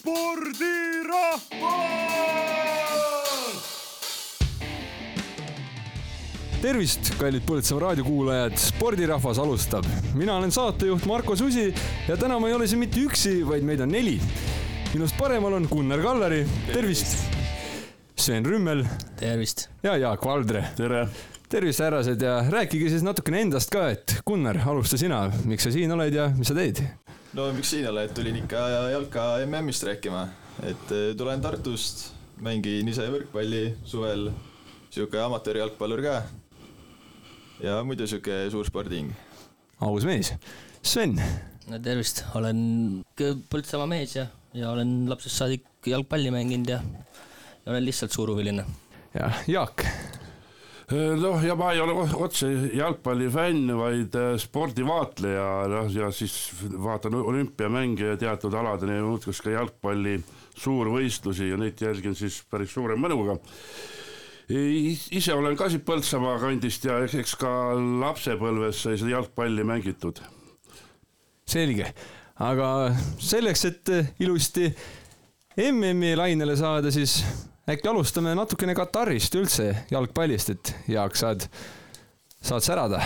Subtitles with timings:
[0.00, 1.44] spordirahvas!
[6.60, 9.84] tervist, kallid Põltsamaa raadiokuulajad, spordirahvas alustab.
[10.14, 11.70] mina olen saatejuht Marko Susi
[12.08, 14.18] ja täna ma ei ole siin mitte üksi, vaid meid on neli.
[14.94, 17.16] minust paremal on Gunnar Kallari, tervist.
[18.16, 18.84] Sven Rümmel.
[19.16, 19.68] tervist.
[19.82, 20.64] ja Jaak Valdre.
[20.76, 21.06] tere.
[21.48, 25.92] tervist, härrased ja rääkige siis natukene endast ka, et Gunnar, alusta sina, miks sa siin
[25.92, 26.84] oled ja mis sa teed?
[27.36, 30.24] No miks siin oled, tulin ikka jalka MM-ist rääkima,
[30.66, 32.10] et eh, tulen Tartust,
[32.42, 34.30] mängin ise võrkpalli suvel,
[34.90, 36.16] sihuke amatöörjalgpallur ka
[37.62, 39.12] ja muidu sihuke suur spordihing.
[39.80, 40.32] aus mees.
[40.82, 41.20] Sven.
[41.70, 46.80] no tervist, olen Põltsamaa mees ja, ja olen lapsest saadik jalgpalli mänginud ja,
[47.64, 48.64] ja olen lihtsalt suurhuviline.
[49.14, 49.86] ja Jaak.
[50.90, 58.12] Noh, ja ma ei ole otse jalgpallifänn, vaid äh, spordivaatleja, noh ja siis vaatan olümpiamänge
[58.12, 60.18] ja teatud aladeni, muuhulgas ka jalgpalli
[60.60, 63.38] suurvõistlusi ja neid jälgin siis päris suure mõnuga
[64.50, 70.18] ise olen ka siit Põltsamaa kandist ja eks ka lapsepõlves sai seda jalgpalli mängitud.
[71.50, 71.86] selge,
[72.38, 74.68] aga selleks, et ilusti
[75.56, 77.20] MM-i lainele saada, siis
[77.70, 81.46] äkki alustame natukene Katarist üldse jalgpallist, et Jaak, saad,
[82.42, 83.02] saad särada?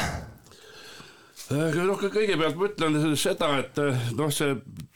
[1.51, 3.81] noh, kõigepealt ma ütlen seda, et
[4.17, 4.55] noh, see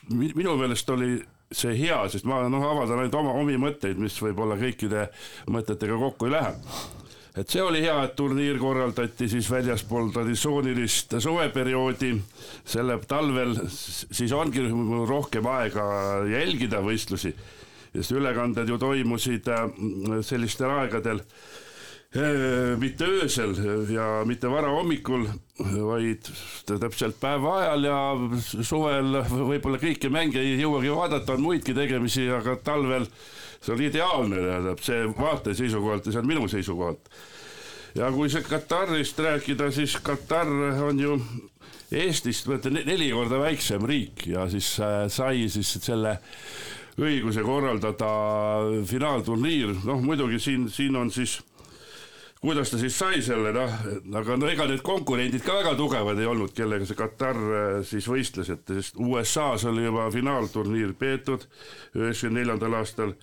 [0.09, 1.19] minu meelest oli
[1.53, 5.09] see hea, sest ma noh, avaldan ainult oma omi mõtteid, mis võib-olla kõikide
[5.53, 6.55] mõtetega kokku ei lähe.
[7.39, 12.15] et see oli hea, et turniir korraldati siis väljaspool traditsioonilist suveperioodi,
[12.65, 14.67] selle talvel siis ongi
[15.09, 15.87] rohkem aega
[16.29, 17.33] jälgida võistlusi,
[17.99, 19.67] sest ülekanded ju toimusid äh,
[20.27, 21.25] sellistel aegadel
[22.81, 23.51] mitte öösel
[23.93, 25.27] ja mitte varahommikul,
[25.61, 26.31] vaid
[26.65, 27.99] täpselt päeva ajal ja
[28.65, 33.05] suvel võib-olla kõiki mänge ei jõuagi vaadata, on muidki tegemisi, aga talvel
[33.61, 37.13] see oli ideaalne, tähendab see vaate seisukohalt ja see on minu seisukohalt.
[37.99, 40.49] ja kui see Katarist rääkida, siis Katar
[40.89, 41.21] on ju
[41.89, 46.19] Eestist neli korda väiksem riik ja siis äh, sai siis selle
[46.99, 48.09] õiguse korraldada
[48.89, 51.39] finaalturniir, noh muidugi siin, siin on siis
[52.41, 53.73] kuidas ta siis sai selle, noh,
[54.21, 58.07] aga no ega need konkurendid ka väga tugevad ei olnud, kellega see Katar äh, siis
[58.11, 61.49] võistles, et sest USA-s oli juba finaalturniir peetud
[61.99, 63.15] üheksakümne neljandal aastal,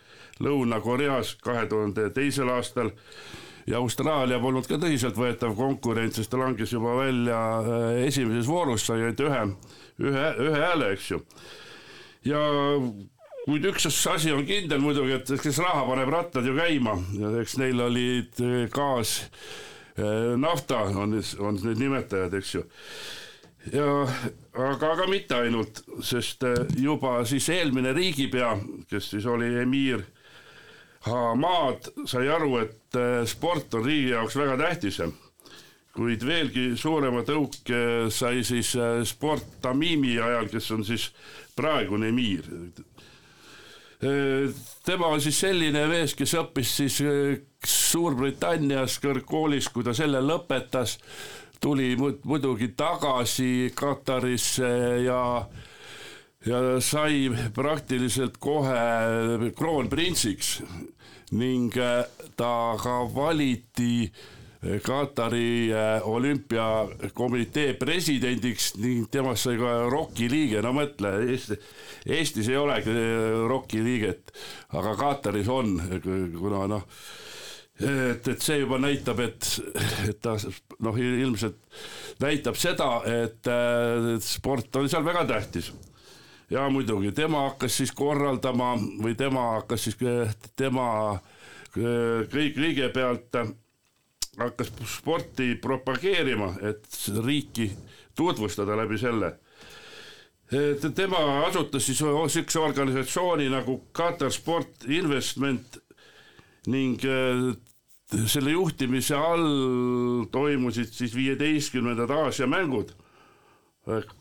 [0.44, 2.90] Lõuna-Koreas kahe tuhande teisel aastal
[3.72, 9.00] ja Austraalia polnud ka tõsiseltvõetav konkurent, sest ta langes juba välja äh, esimeses voorus, sai
[9.00, 9.44] ainult ühe,
[10.04, 11.24] ühe, ühe hääle, eks ju.
[12.28, 12.44] ja
[13.46, 16.96] kuid üks asi on kindel muidugi, et kes raha paneb rattad ju käima.
[17.20, 19.20] Ja eks neil olid eh, gaas,
[20.00, 21.14] eh, nafta on,
[21.46, 22.64] on need nimetajad, eks ju.
[23.74, 23.86] ja
[24.54, 28.56] aga, aga mitte ainult, sest eh, juba siis eelmine riigipea,
[28.90, 30.06] kes siis oli emiir
[31.06, 32.98] Hamad, sai aru, et
[33.30, 34.98] sport on riigi jaoks väga tähtis.
[35.94, 38.72] Kuid veelgi suurema tõuke sai siis
[39.06, 41.06] sport Tamimi ajal, kes on siis
[41.54, 42.50] praegune emiir
[44.86, 51.00] tema on siis selline mees, kes õppis siis äh, Suurbritannias kõrgkoolis, kui ta selle lõpetas,
[51.64, 54.70] tuli muidugi tagasi Katarisse
[55.06, 55.22] ja
[56.46, 60.60] ja sai praktiliselt kohe kroonprintsiks.
[61.34, 62.04] Ning äh,
[62.38, 64.12] ta ka valiti
[64.84, 71.58] Katari äh, olümpiakomitee presidendiks ning temast sai ka ROK-i liige, no mõtle, Eesti,
[72.10, 74.34] Eestis ei olegi äh, ROK-i liiget,
[74.74, 76.86] aga Kataris on, kuna noh,
[77.78, 79.50] et, et see juba näitab, et,
[80.10, 80.34] et ta
[80.88, 81.60] noh, ilmselt
[82.24, 85.70] näitab seda, et äh, sport on seal väga tähtis.
[86.50, 89.98] Ja muidugi tema hakkas siis korraldama või tema hakkas siis,
[90.58, 90.88] tema
[91.76, 93.40] kõik kõigepealt
[94.38, 96.86] hakkas sporti propageerima, et
[97.26, 97.72] riiki
[98.16, 99.36] tutvustada läbi selle.
[100.96, 105.80] tema asutas siis sihukese organisatsiooni nagu Qatar Sport Investment
[106.68, 107.56] ning äh,
[108.28, 112.94] selle juhtimise all toimusid siis viieteistkümnendad Aasia mängud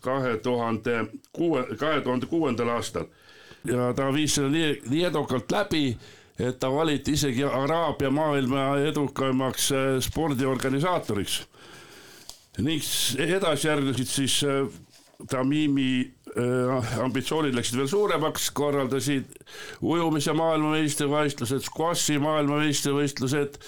[0.01, 3.07] kahe tuhande kuue, kahe tuhande kuuendal aastal
[3.65, 5.85] ja ta viis selle nii, nii edukalt läbi
[6.39, 11.45] et ta valiti isegi Araabia maailma edukaimaks äh, spordiorganisaatoriks.
[12.59, 12.83] ning
[13.19, 14.67] edasi järgnesid siis äh,
[15.31, 19.31] Tamimi äh, ambitsioonid läksid veel suuremaks, korraldasid
[19.83, 23.61] ujumise maailmameistrivõistlused, squashi maailmameistrivõistlused,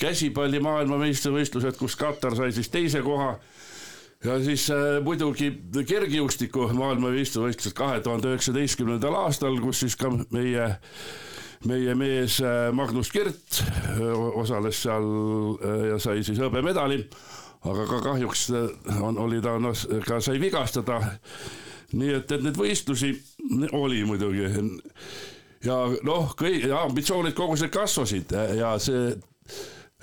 [0.00, 3.34] käsipalli maailmameistrivõistlused, kus Katar sai siis teise koha
[4.24, 4.70] ja siis
[5.04, 5.50] muidugi
[5.84, 10.70] kergejõustiku maailmameistrivõistlused kahe tuhande üheksateistkümnendal aastal, kus siis ka meie
[11.68, 14.00] meie mees äh, Magnus Kirt äh,
[14.38, 15.04] osales seal
[15.58, 17.00] äh, ja sai siis hõbemedali,
[17.64, 18.48] aga ka kahjuks
[19.00, 19.76] on, oli ta noh,
[20.06, 21.00] ka sai vigastada.
[21.94, 23.12] nii et, et neid võistlusi
[23.76, 24.48] oli muidugi.
[25.64, 28.34] Ja noh, kõik ambitsioonid kogu see kasvasid.
[28.58, 29.14] Ja see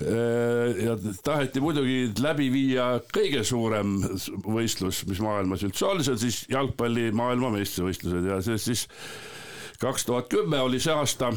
[0.02, 4.00] ja taheti muidugi läbi viia kõige suurem
[4.42, 8.26] võistlus, mis maailmas üldse oli, see on siis jalgpalli maailmameistrivõistlused.
[8.32, 8.88] Ja see siis
[9.80, 11.32] kaks tuhat kümme oli see aasta,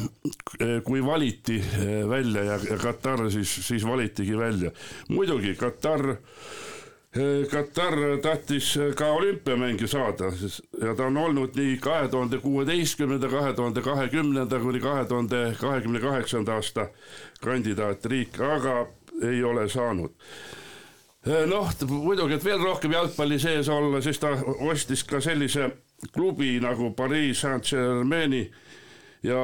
[0.84, 4.70] kui valiti eh, välja ja, Katar siis, siis valitigi välja.
[5.08, 10.32] muidugi Katar, eh, Katar tahtis ka olümpiamänge saada
[10.82, 16.00] ja ta on olnud nii kahe tuhande kuueteistkümnenda, kahe tuhande kahekümnenda kuni kahe tuhande kahekümne
[16.00, 16.88] kaheksanda aasta
[17.44, 18.86] kandidaatriik, aga
[19.22, 20.12] ei ole saanud
[21.26, 24.36] eh, noh, muidugi, et veel rohkem jalgpalli sees olla, siis ta
[24.70, 25.70] ostis ka sellise
[26.12, 28.44] klubi nagu Pariis Saint-Germaini
[29.22, 29.40] ja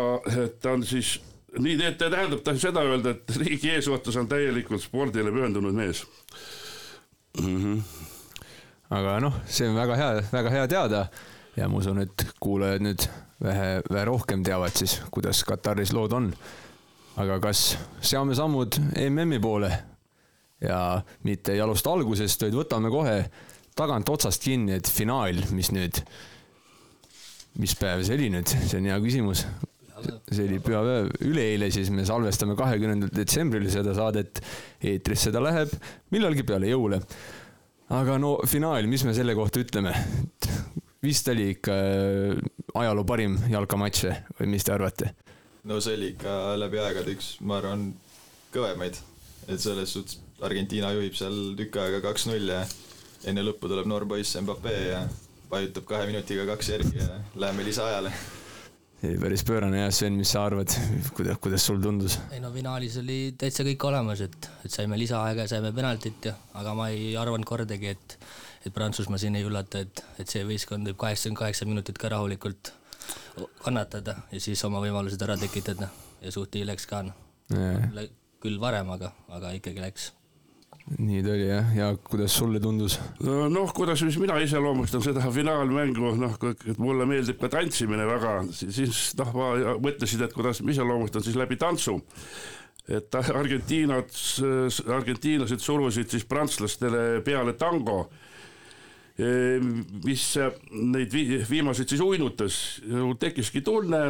[0.60, 1.16] ta on siis
[1.58, 6.04] nii, et tähendab ta seda öelda, et riigi eesotsas on täielikult spordile pühendunud mees
[7.40, 7.58] mm.
[7.64, 7.82] -hmm.
[8.90, 11.06] aga noh, see on väga hea, väga hea teada
[11.56, 13.06] ja ma usun, et kuulajad nüüd
[13.42, 16.32] vähe, vähe rohkem teavad siis, kuidas Kataris lood on.
[17.16, 18.78] aga kas seame sammud
[19.10, 19.72] MM-i poole
[20.60, 23.16] ja mitte ei alusta algusest, vaid võtame kohe
[23.76, 26.00] tagant otsast kinni, et finaal, mis nüüd
[27.60, 29.44] mis päev see oli nüüd, see on hea küsimus.
[30.32, 34.40] see oli pühapäev, üleeile siis me salvestame kahekümnendal detsembril seda saadet.
[34.80, 35.72] eetrisse ta läheb
[36.10, 37.02] millalgi peale jõule.
[37.92, 39.94] aga no finaal, mis me selle kohta ütleme?
[41.02, 42.42] vist oli ikka äh,
[42.78, 44.04] ajaloo parim jalkamatš
[44.38, 45.12] või mis te arvate?
[45.68, 47.90] no see oli ikka läbi aegade üks, ma arvan,
[48.54, 48.98] kõvemaid.
[49.48, 52.64] et selles suhtes Argentiina juhib seal tükk aega kaks-null ja
[53.30, 55.04] enne lõppu tuleb noor poiss Mbappe ja
[55.52, 58.12] vajutab kahe minutiga kaks järgi ja läheme lisaajale.
[59.20, 60.70] päris pöörane jah, Sven, mis sa arvad,
[61.16, 62.18] kuidas, kuidas sul tundus?
[62.32, 66.36] ei no finaalis oli täitsa kõik olemas, et, et saime lisaaega ja saime penaltit ja,
[66.60, 68.16] aga ma ei arvanud kordagi, et,
[68.64, 72.72] et Prantsusmaa siin ei üllata, et, et see võistkond võib kaheksakümmend kaheksa minutit ka rahulikult
[73.64, 75.90] kannatada ja siis oma võimalused ära tekitada
[76.22, 77.04] ja suht nii läks ka
[78.42, 80.12] küll varem, aga, aga ikkagi läks
[80.98, 82.98] nii ta oli jah, ja kuidas sulle tundus?
[83.22, 86.34] noh, kuidas siis mina iseloomustan seda finaalmängu, noh,
[86.82, 89.52] mulle meeldib ka tantsimine väga, siis noh, ma
[89.82, 92.00] mõtlesin, et kuidas ma iseloomustan siis läbi tantsu.
[92.88, 94.10] et Argentiinad,
[94.90, 98.08] argentiinlased surusid siis prantslastele peale tango,
[100.02, 100.26] mis
[100.72, 101.14] neid
[101.48, 102.58] viimaseid siis uinutas,
[103.20, 104.02] tekkiski tunne,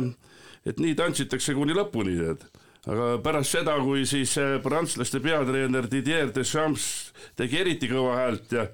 [0.64, 2.48] et nii tantsitakse kuni lõpuni, tead
[2.90, 8.66] aga pärast seda, kui siis äh, prantslaste peatreener Didier Deschamps tegi eriti kõva häält ja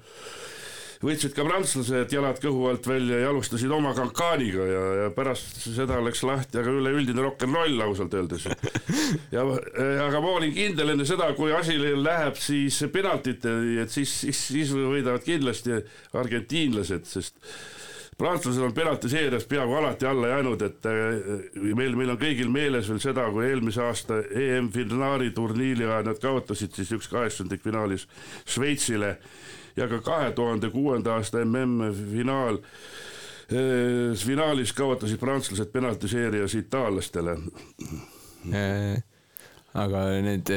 [0.99, 6.01] võtsid ka prantslased jalad kõhu alt välja ja alustasid oma kankaaniga ja, ja pärast seda
[6.03, 8.49] läks lahti aga üleüldine rock n roll ausalt öeldes.
[9.35, 14.11] ja äh, aga ma olin kindel enne seda, kui asi läheb siis penaltiteni, et siis,
[14.25, 15.79] siis, siis võidavad kindlasti
[16.17, 17.37] argentiinlased, sest
[18.19, 20.95] prantslased on penaltiseerias peaaegu alati alla jäänud, et äh,
[21.75, 26.75] meil, meil on kõigil meeles veel seda, kui eelmise aasta EM-finaali turniiri ajal nad kaotasid
[26.75, 28.07] siis üks kaheksandikfinaalis
[28.45, 29.15] Šveitsile
[29.79, 37.37] ja ka kahe tuhande kuuenda aasta MM-finaal eh,, finaalis kaotasid prantslased penaltiseerias itaallastele
[38.51, 38.99] eh,.
[39.79, 40.51] aga need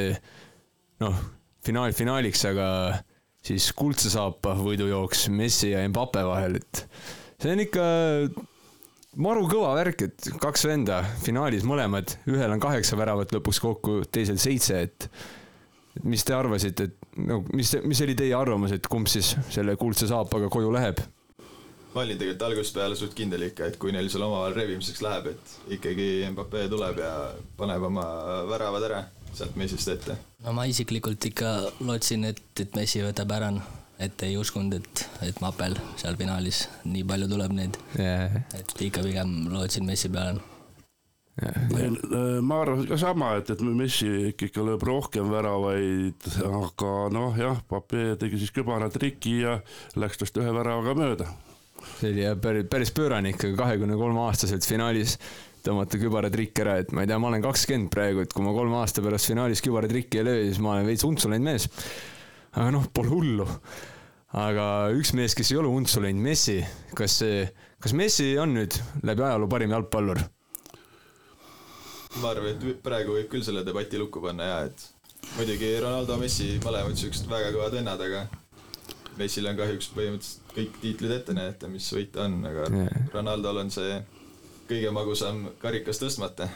[0.99, 1.25] noh,
[1.65, 2.67] finaal finaaliks, aga
[3.43, 6.87] siis kuldse saapa võidujooks Messi ja Mbappe vahel, et
[7.43, 7.85] see on ikka
[9.19, 14.39] maru kõva värk, et kaks venda finaalis mõlemad, ühel on kaheksa väravat lõpuks kokku, teisel
[14.41, 15.09] seitse, et
[16.07, 20.09] mis te arvasite, et no mis, mis oli teie arvamus, et kumb siis selle kuldse
[20.09, 21.03] saapaga koju läheb?
[21.93, 25.27] ma olin tegelikult algusest peale suht kindel ikka, et kui neil seal omavahel rebimiseks läheb,
[25.35, 27.11] et ikkagi Mbappe tuleb ja
[27.59, 28.05] paneb oma
[28.49, 30.17] väravad ära sealt Messist ette.
[30.41, 31.53] no ma isiklikult ikka
[31.85, 33.51] lootsin, et, et Messi võtab ära
[34.01, 38.41] et ei uskunud, et, et Mapel seal finaalis nii palju tuleb neid yeah..
[38.57, 40.41] et ikka pigem lootsin Messi peale
[41.33, 42.41] Yeah.
[42.45, 48.11] ma arvan ka sama, et, et Messi ikkagi lööb rohkem väravaid, aga noh, jah, Pape
[48.21, 49.55] tegi siis kübaratriki ja
[49.97, 51.31] läks tast ühe väravaga mööda.
[51.97, 55.17] see oli jah päris, päris pöörane ikkagi kahekümne kolme aastaselt finaalis
[55.65, 58.77] tõmmata kübaratrikk ära, et ma ei tea, ma olen kakskümmend praegu, et kui ma kolme
[58.83, 61.65] aasta pärast finaalis kübaratrikki ei löö, siis ma olen veits untsu läinud mees
[62.53, 63.47] aga noh, pole hullu.
[64.33, 64.65] aga
[64.97, 66.57] üks mees, kes ei ole untsu läinud, Messi,
[66.97, 67.43] kas see,
[67.81, 70.21] kas Messi on nüüd läbi ajaloo parim jalgpallur?
[72.21, 74.87] ma arvan, et praegu võib küll selle debati lukku panna ja et
[75.37, 78.25] muidugi Ronaldo, Messi, mõlemad siuksed väga kõvad vennad, aga
[79.17, 83.03] Messil on kahjuks põhimõtteliselt kõik tiitlid ette näidata, mis võita on, aga Jaa.
[83.13, 83.97] Ronaldol on see
[84.69, 86.49] kõige magusam karikas tõstmata.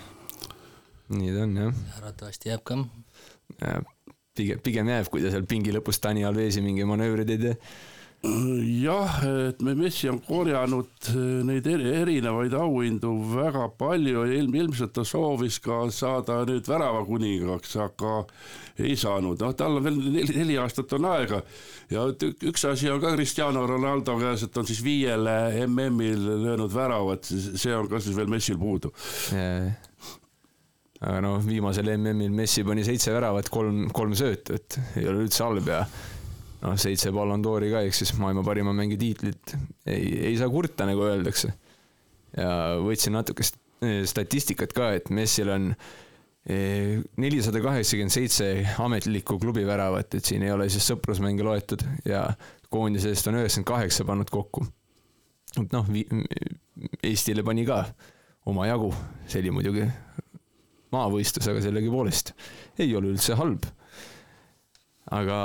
[1.13, 2.81] nii ta on jah arvatavasti jääb ka.
[3.61, 3.77] Ja
[4.37, 7.55] pigem, pigem jääb, kui ta seal pingi lõpus Dani Alvesi mingi manöövri teed ja
[8.23, 9.17] jah,
[9.49, 14.25] et me Messi on korjanud eh, neid eri, erinevaid auhindu väga palju.
[14.25, 18.19] Ja ilm, ilmselt ta soovis ka saada nüüd väravakuningaks, aga
[18.81, 21.41] ei saanud, noh, tal on veel neli, neli aastat on aega.
[21.93, 27.29] Ja üks asi on ka Cristiano Ronaldo käes, et on siis viiele MM-il löönud väravat,
[27.29, 28.93] see on ka siis veel Messil puudu.
[29.31, 29.86] Ja-
[31.01, 35.43] aga noh, viimasel MM-il Messi pani seitse väravat, kolm, kolm söötu, et ei ole üldse
[35.45, 35.83] halb ja
[36.63, 39.53] noh, seitse Ballon d'Ori ka, ehk siis maailma parima mängija tiitlit
[39.85, 41.53] ei, ei saa kurta, nagu öeldakse.
[42.37, 42.49] ja
[42.81, 43.61] võtsin natuke st-
[44.09, 45.69] statistikat ka, et Messil on
[46.49, 48.49] eh, nelisada kaheksakümmend seitse
[48.81, 52.25] ametlikku klubi väravat, et siin ei ole siis sõprusmänge loetud ja
[52.73, 54.65] koondise eest on üheksakümmend kaheksa pannud kokku.
[55.61, 55.93] et noh,
[57.05, 57.83] Eestile pani ka
[58.45, 58.91] omajagu,
[59.27, 59.85] see oli muidugi
[60.93, 62.33] maavõistlus, aga sellegipoolest
[62.83, 63.65] ei ole üldse halb.
[65.11, 65.37] aga,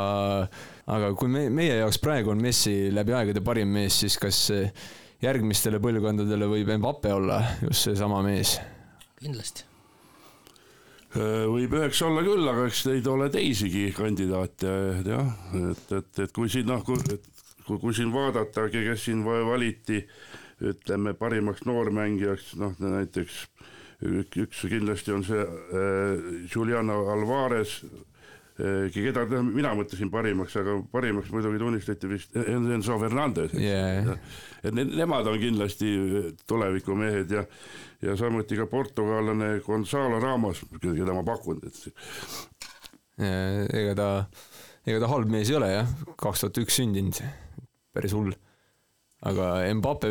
[0.90, 4.48] aga kui me, meie jaoks praegu on Messi läbi aegade parim mees, siis kas
[5.22, 8.56] järgmistele põlvkondadele võib Mbappe olla just seesama mees?
[9.22, 9.68] kindlasti.
[11.14, 14.72] võib üheks olla küll, aga eks neid ole teisigi kandidaate
[15.06, 16.98] jah, et, et, et kui siin noh, kui,
[17.66, 20.00] kui, kui siin vaadata, kes siin va- valiti
[20.62, 23.70] ütleme parimaks noormängijaks, noh näiteks ük-
[24.02, 31.60] üks kindlasti on see äh, Juliano Alvarez äh, keda mina mõtlesin parimaks, aga parimaks muidugi
[31.62, 34.16] tunnistati vist En- Enzo Fernandez Yeah.
[34.62, 35.92] et ne- nemad on kindlasti
[36.50, 37.44] tulevikumehed ja,
[38.02, 41.82] ja samuti ka portugallane Gonzalo Ramos, keda ma pakun, et
[43.22, 44.08] ega ta,
[44.86, 47.18] ega ta halb mees ei ole jah, kaks tuhat üks sündinud,
[47.94, 48.32] päris hull.
[49.22, 50.08] aga Mbappe,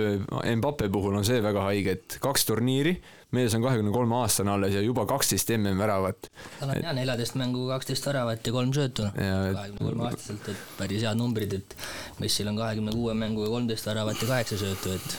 [0.56, 2.94] Mbappe puhul on see väga haige, et kaks turniiri,
[3.32, 6.30] mees on kahekümne kolme aastane alles ja juba kaksteist MM-väravat.
[6.60, 10.50] tal on jah neljateist mängu kaksteist väravat ja kolm söötu, Ja et- kahekümne kolme aastaselt,
[10.50, 11.76] et päris head numbrid, et
[12.20, 15.18] Messil on kahekümne kuue mänguga kolmteist väravat ja kaheksa söötu, et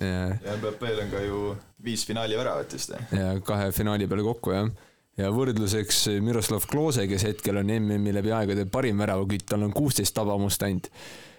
[0.00, 3.12] ja ja Mbappé'l on ka ju viis finaali väravat vist, jah?
[3.20, 4.68] ja kahe finaali peale kokku jah.
[5.16, 10.14] ja võrdluseks Miroslav Klose, kes hetkel on MM-i läbi aegade parim väravakütt, tal on kuusteist
[10.14, 10.90] tabamust ainult.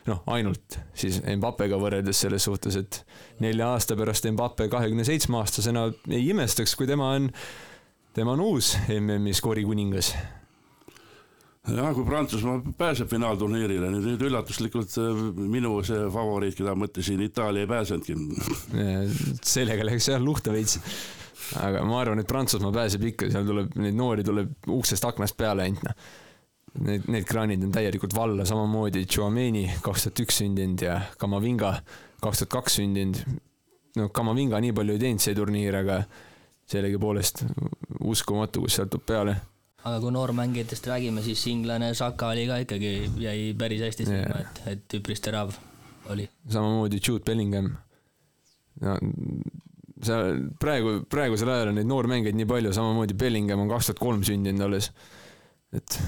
[0.10, 3.02] noh, ainult siis Mbappega võrreldes selles suhtes, et
[3.44, 7.30] nelja aasta pärast Mbappe kahekümne seitsme aastasena ei imestaks, kui tema on,
[8.16, 10.14] tema on uus MM-i skoorikuningas.
[11.66, 15.22] jah, kui Prantsusmaa pääseb finaalturniirile, nüüd, üllatuslikult äh,
[15.58, 18.18] minu see favoriit, keda mõtlesin, Itaalia ei pääsenudki.
[19.56, 20.78] sellega läks jah luhta veits.
[21.62, 25.66] aga ma arvan, et Prantsusmaa pääseb ikka, seal tuleb, neid noori tuleb uksest aknast peale
[25.66, 26.14] ainult noh.
[26.76, 31.72] Need, need kraanid on täielikult valla, samamoodi Chouameni kaks tuhat üks sündinud ja Kamavinga
[32.24, 33.22] kaks tuhat kaks sündinud.
[33.96, 36.02] no Kamavinga nii palju ei teinud see turniir, aga
[36.72, 37.46] sellegipoolest
[38.04, 39.38] uskumatu, kus sealt tuleb peale.
[39.86, 44.44] aga kui noormängijatest räägime, siis inglane Saka oli ka ikkagi, jäi päris hästi silma Jaa.
[44.44, 45.56] et, et üpris terav
[46.12, 46.28] oli.
[46.50, 47.72] samamoodi Jude Bellingham.
[48.82, 48.98] no
[50.06, 54.26] seal praegu, praegusel ajal on neid noormängijaid nii palju, samamoodi Bellingham on kaks tuhat kolm
[54.28, 54.92] sündinud alles.
[55.72, 56.00] et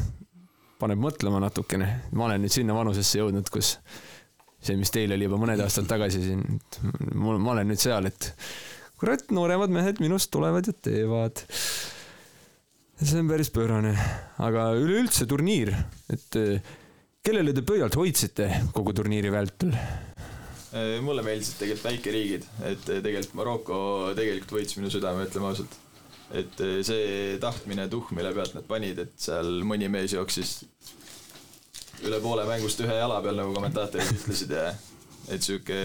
[0.79, 3.75] paneb mõtlema natukene, ma olen nüüd sinna vanusesse jõudnud, kus
[4.62, 6.43] see, mis teil oli juba mõned aastad tagasi siin,
[7.13, 8.31] mul, ma olen nüüd seal, et
[8.98, 11.43] kurat, nooremad mehed minust tulevad ja teevad.
[12.98, 13.93] see on päris pöörane,
[14.41, 15.74] aga üleüldse turniir,
[16.10, 16.75] et eh,
[17.22, 19.75] kellele te pöialt hoidsite kogu turniiri vältel?
[20.77, 23.77] Äh, mulle meeldisid tegelikult väikeriigid, et tegelikult Maroko
[24.17, 25.77] tegelikult võitis minu südame, ütleme ausalt.
[26.36, 30.57] Et see tahtmine tuhh, mille pealt nad panid, et seal mõni mees jooksis
[32.05, 34.67] üle poole mängust ühe jala peal, nagu kommentaatorid ütlesid ja
[35.34, 35.77] et sihuke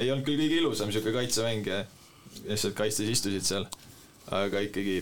[0.00, 1.82] ei olnud küll kõige ilusam sihuke kaitsemäng ja
[2.46, 3.66] lihtsalt kaitstes istusid seal,
[4.32, 5.00] aga ikkagi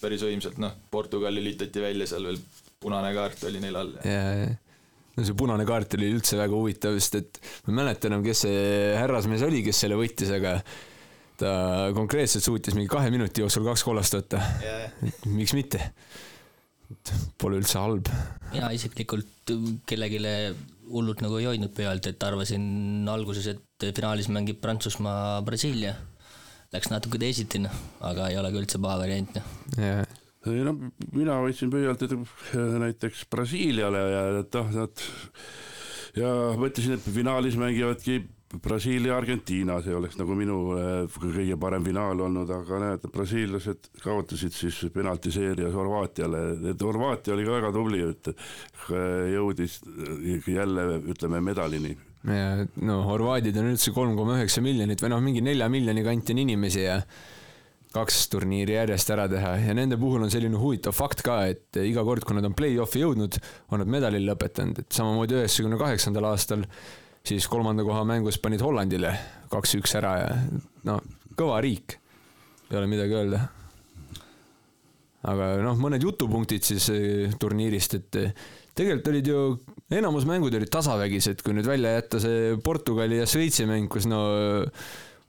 [0.00, 2.40] päris võimsalt, noh, Portugal lülitati välja seal veel
[2.82, 3.94] punane kaart oli neil all.
[4.04, 4.50] Ja ja,
[5.16, 8.44] no see punane kaart oli üldse väga huvitav, sest et ma ei mäleta enam, kes
[8.44, 8.66] see
[8.98, 10.58] härrasmees oli, kes selle võttis, aga
[11.40, 11.50] ta
[11.96, 14.40] konkreetselt suutis mingi kahe minuti jooksul kaks kollast võtta.
[14.64, 14.78] ja
[15.32, 15.82] miks mitte?
[17.40, 18.08] Pole üldse halb.
[18.52, 19.54] mina isiklikult
[19.88, 20.20] kellelegi
[20.90, 25.96] hullult nagu ei hoidnud pealt, et arvasin alguses, et finaalis mängib Prantsusmaa Brasiilia.
[26.74, 27.74] Läks natuke teisiti, noh,
[28.06, 29.50] aga ei ole ka üldse paha variant, noh.
[29.78, 30.00] ja,
[30.50, 30.74] ei no
[31.14, 32.14] mina võtsin pöialt et
[32.82, 35.04] näiteks Brasiiliale ja et noh, nad
[36.18, 42.20] ja mõtlesin, et finaalis mängivadki Brasiilia, Argentiina, see oleks nagu minu äh, kõige parem finaal
[42.28, 48.30] olnud, aga näed, brasiillased kaotasid siis penaltiseerias Horvaatiale, et Horvaatia oli ka väga tubli, et
[48.30, 49.80] äh, jõudis
[50.46, 51.96] jälle ütleme medalini.
[52.82, 56.40] no horvaadid on üldse kolm koma üheksa miljonit või noh, mingi nelja miljoni kanti on
[56.42, 57.00] inimesi ja
[57.94, 59.56] kaks turniiri järjest ära teha.
[59.62, 63.02] Ja nende puhul on selline huvitav fakt ka, et iga kord, kui nad on play-off'i
[63.02, 63.38] jõudnud,
[63.72, 66.66] on nad medalil lõpetanud, et samamoodi üheksakümne kaheksandal aastal
[67.26, 69.12] siis kolmanda koha mängus panid Hollandile
[69.52, 70.32] kaks-üks ära ja
[70.86, 70.98] no
[71.36, 71.98] kõva riik,
[72.70, 73.40] ei ole midagi öelda.
[75.26, 79.42] aga noh, mõned jutupunktid siis eh, turniirist, et eh, tegelikult olid ju,
[79.98, 84.22] enamus mängud olid tasavägised, kui nüüd välja jätta see Portugali ja Šveitsi mäng, kus no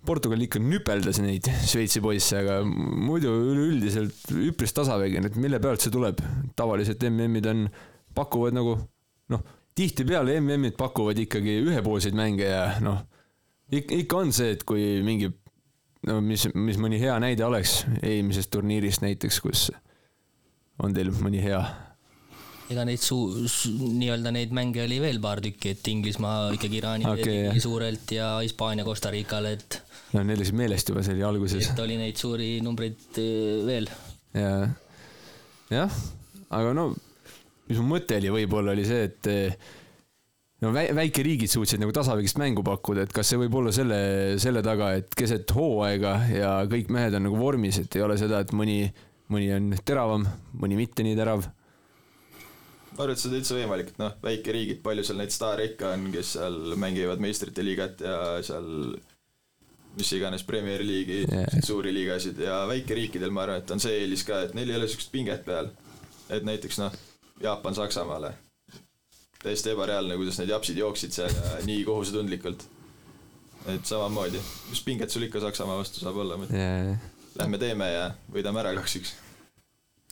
[0.07, 5.93] Portugal ikka nüpeldas neid Šveitsi poisse, aga muidu üleüldiselt üpris tasavägine, et mille pealt see
[5.93, 6.21] tuleb?
[6.57, 7.65] tavaliselt MM-id on,
[8.17, 8.77] pakuvad nagu
[9.33, 13.03] noh tihtipeale MM-id pakuvad ikkagi ühepoolseid mänge ja noh,
[13.71, 15.29] ikka on see, et kui mingi
[16.07, 19.67] no mis, mis mõni hea näide oleks eelmisest turniirist näiteks, kus
[20.83, 21.61] on teil mõni hea?
[22.67, 27.61] ega neid suu-, nii-öelda neid mänge oli veel paar tükki, et Inglismaa ikkagi Iraani okay,
[27.63, 29.79] suurelt ja Hispaania Costa Ricale, et
[30.15, 31.71] no neil läks meelest juba, see oli alguses.
[31.71, 33.87] et oli neid suuri numbreid eh, veel.
[34.35, 34.51] ja,
[35.71, 35.99] jah,
[36.59, 36.89] aga no
[37.67, 39.57] mis mu mõte oli võib-olla, oli see, et eh,
[40.63, 43.99] no väikeriigid suutsid nagu tasavägist mängu pakkuda, et kas see võib olla selle,
[44.41, 48.41] selle taga, et keset hooaega ja kõik mehed on nagu vormis, et ei ole seda,
[48.43, 48.85] et mõni,
[49.33, 50.25] mõni on teravam,
[50.57, 51.45] mõni mitte nii terav
[52.97, 55.91] ma arvan, et see on täitsa võimalik, et noh, väikeriigid, palju seal neid staare ikka
[55.93, 58.97] on, kes seal mängivad meistrite liigat ja seal
[59.97, 64.25] mis iganes Premier League'i yeah., suuri liigasid ja väikeriikidel ma arvan, et on see eelis
[64.27, 65.69] ka, et neil ei ole niisugust pinget peal.
[66.33, 66.95] et näiteks noh,
[67.41, 68.33] Jaapan Saksamaale.
[69.43, 72.65] täiesti ebareaalne, kuidas need japsid jooksid seal ja nii kohusetundlikult.
[73.67, 76.97] et samamoodi, mis pinget sul ikka Saksamaa vastu saab olla yeah.?
[77.37, 79.13] Lähme teeme ja võidame ära kaks-üks.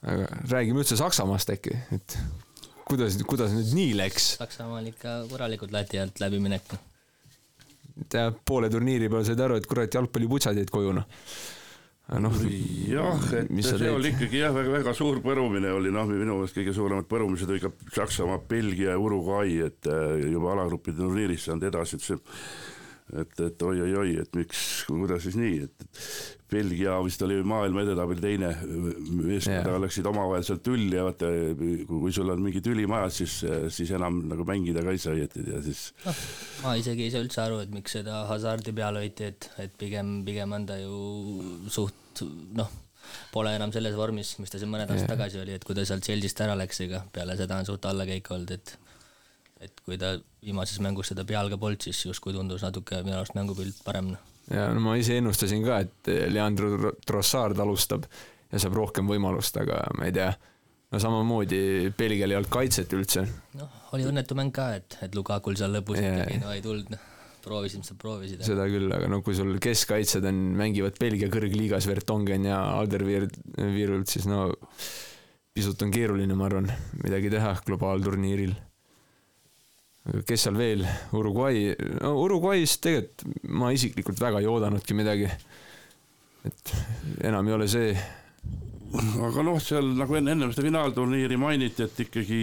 [0.03, 2.17] aga räägime üldse Saksamaast äkki, et
[2.85, 4.35] kuidas, kuidas nüüd nii läks?
[4.41, 6.75] Saksamaal ikka korralikult lati alt läbiminek.
[8.09, 11.07] tead, poole turniiri peal said aru, et kurat, jalgpalliputsad jäid koju noh
[12.21, 12.35] noh.
[12.89, 13.89] jah, et see teed?
[13.89, 17.65] oli ikkagi jah, väga, väga suur põrumine oli noh, minu meelest kõige suuremad põrumised olid
[17.65, 22.19] ka Saksamaa, Belgia ja Uruguay, et äh, juba alagruppide turniiris saanud edasi, et see
[23.13, 25.85] et, et oi-oi-oi, et miks, kuidas siis nii, et
[26.51, 31.29] Belgia vist oli maailma edetabelis teine meeskond, aga läksid omavahel seal tülli ja vaata,
[31.89, 33.35] kui sul on mingi tüli majas, siis,
[33.75, 36.15] siis enam nagu mängida ka ei saa õieti ja siis no,
[36.63, 40.17] ma isegi ei saa üldse aru, et miks seda hasardi peale hoiti, et, et pigem,
[40.27, 40.97] pigem on ta ju
[41.73, 42.25] suht
[42.57, 42.71] noh,
[43.33, 46.05] pole enam selles vormis, mis ta siin mõned aastad tagasi oli, et kui ta sealt
[46.05, 48.77] Chelsea'st ära läks, ega peale seda on suht allakäik olnud, et
[49.63, 53.37] et kui ta viimases mängus seda peal ka polnud, siis justkui tundus natuke minu arust
[53.37, 54.13] mängupilt parem.
[54.51, 58.05] ja no ma ise ennustasin ka, et Leandro Trossard alustab
[58.51, 60.29] ja saab rohkem võimalust, aga ma ei tea,
[60.91, 63.25] no samamoodi Belgial ei olnud kaitset üldse.
[63.59, 66.21] noh, oli õnnetu mäng ka, et, et Lukakul seal lõpus yeah.
[66.21, 67.11] ikkagi no ei tulnud, noh
[67.45, 68.43] proovisid, mis sa proovisid.
[68.45, 74.25] seda küll, aga no kui sul keskkaitsjad on, mängivad Belgia kõrgliigas, Vertongen ja Alderweireld, siis
[74.29, 74.47] no
[75.55, 76.71] pisut on keeruline, ma arvan,
[77.03, 78.55] midagi teha globaalturniiril
[80.05, 80.83] kes seal veel,
[81.17, 85.29] Uruguay, no Uruguay'st tegelikult ma isiklikult väga ei oodanudki midagi.
[86.45, 86.75] et
[87.25, 87.95] enam ei ole see.
[89.25, 92.41] aga noh, seal nagu enne, enne seda finaalturniiri mainiti, et ikkagi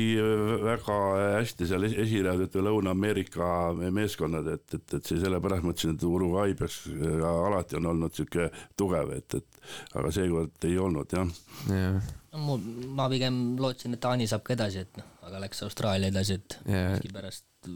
[0.65, 0.97] väga
[1.39, 3.47] hästi seal esinevad Lõuna-Ameerika
[3.95, 6.83] meeskonnad, et, et, et see sellepärast mõtlesin, et Uruguay peaks
[7.23, 11.31] alati on olnud sihuke tugev, et, et aga seekord ei olnud jah
[11.71, 11.95] ja
[12.33, 12.65] no mul,
[12.97, 16.59] ma pigem lootsin, et Taani saab ka edasi, et noh, aga läks Austraalia edasi, et
[16.65, 16.97] yeah.
[16.97, 17.71] miskipärast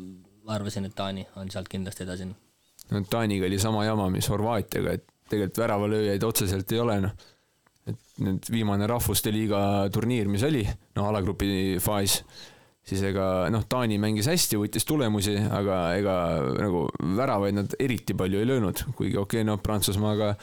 [0.57, 2.29] arvasin, et Taani on sealt kindlasti edasi.
[2.93, 7.17] no Taaniga oli sama jama, mis Horvaatiaga, et tegelikult väravalööjaid otseselt ei ole, noh.
[7.87, 9.61] et nüüd viimane Rahvuste Liiga
[9.95, 10.65] turniir, mis oli,
[10.97, 11.49] no alagrupi
[11.83, 12.21] faas,
[12.87, 16.17] siis ega noh, Taani mängis hästi, võttis tulemusi, aga ega
[16.57, 16.87] nagu
[17.19, 20.37] väravaid nad eriti palju ei löönud, kuigi okei okay,, noh, Prantsusmaaga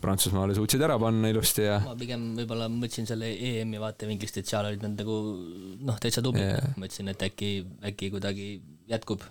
[0.00, 4.70] Prantsusmaale suutsid ära panna ilusti ja ma pigem võib-olla mõtlesin selle EM-i vaatevinklist, et seal
[4.70, 5.20] olid nad nagu
[5.84, 7.52] noh, täitsa tublid yeah., mõtlesin, et äkki,
[7.92, 8.50] äkki kuidagi
[8.90, 9.24] jätkub.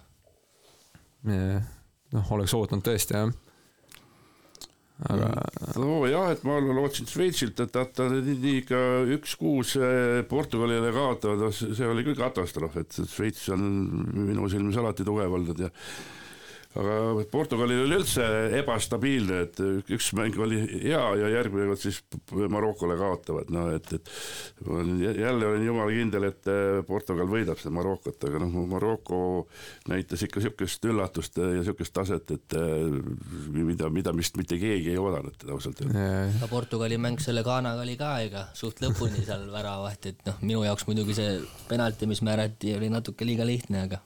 [1.26, 3.34] noh, oleks ootanud tõesti jah
[5.08, 5.30] aga.
[5.80, 8.80] nojah, et ma lootsin Šveitsilt, et vaata nii ikka
[9.16, 13.64] üks-kuus eh, Portugalile kaotavad, see oli küll katastroof, et Šveits on
[14.28, 15.72] minu silmis alati tugev olnud ja
[16.78, 18.26] aga Portugalil oli üldse
[18.60, 21.98] ebastabiilne, et üks mäng oli hea ja järgmine kord siis
[22.54, 24.12] Marokole kaotavad, no et, et
[25.18, 26.52] jälle olen jumala kindel, et
[26.86, 29.22] Portugal võidab seda Marokot, aga noh, Maroko
[29.90, 32.58] näitas ikka niisugust üllatust ja niisugust taset, et
[33.56, 36.38] mida, mida vist mitte keegi ei oodanud ausalt öeldes.
[36.38, 40.62] aga Portugali mäng selle Ghanaga oli ka ega suht lõpuni seal väravat, et noh, minu
[40.68, 41.34] jaoks muidugi see
[41.72, 44.04] penalti, mis määrati, oli natuke liiga lihtne, aga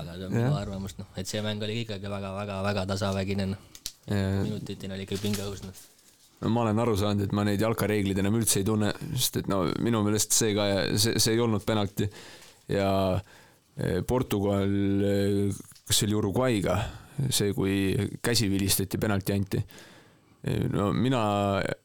[0.00, 3.70] aga see on minu arvamus, noh, et see mäng oli ikkagi väga-väga-väga tasavägine, noh.
[4.08, 5.86] minutiteni oli ikka pinge õhus, noh.
[6.38, 9.48] No ma olen aru saanud, et ma neid jalkareegleid enam üldse ei tunne, sest et
[9.50, 12.06] no minu meelest see ka, see, see ei olnud penalti.
[12.70, 14.70] Ja eh, Portugal,
[15.08, 15.48] eh,
[15.88, 16.76] kas see oli Uruguay'ga,
[17.34, 17.74] see, kui
[18.22, 19.64] käsi vilistati, penalti anti.
[20.44, 21.24] Eh, no mina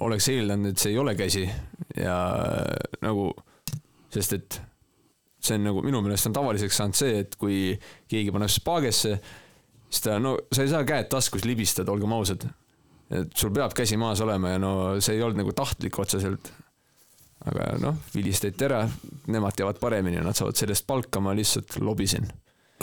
[0.05, 1.47] oleks eeldanud, et see ei ole käsi.
[1.97, 2.19] Ja
[3.01, 3.31] nagu,
[4.13, 4.61] sest et
[5.43, 7.57] see on nagu minu meelest on tavaliseks saanud see, et kui
[8.11, 9.15] keegi paneb spaagesse,
[9.89, 12.47] siis ta, no sa ei saa käed taskus libistada, olgem ausad.
[13.13, 16.53] et sul peab käsi maas olema ja no see ei olnud nagu tahtlik otseselt.
[17.43, 18.85] aga noh, vilistati ära,
[19.27, 22.29] nemad teavad paremini, nad saavad sellest palka, ma lihtsalt lobisin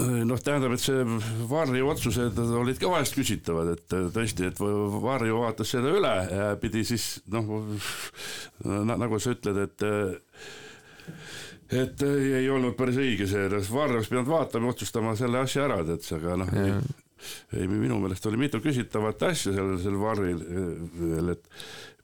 [0.00, 1.02] noh, tähendab, et see
[1.50, 6.84] Varri otsused olid ka vahest küsitavad, et tõesti, et Varri vaatas seda üle ja pidi
[6.88, 7.62] siis noh,
[8.64, 9.86] nagu sa ütled, et
[11.70, 15.68] et ei, ei olnud päris õige see, Varr oleks pidanud vaatama ja otsustama selle asja
[15.68, 16.56] ära, tead sa, aga noh,
[17.54, 20.42] ei, minu meelest oli mitu küsitavat asja sellel, sellel Varril
[20.96, 21.46] veel, et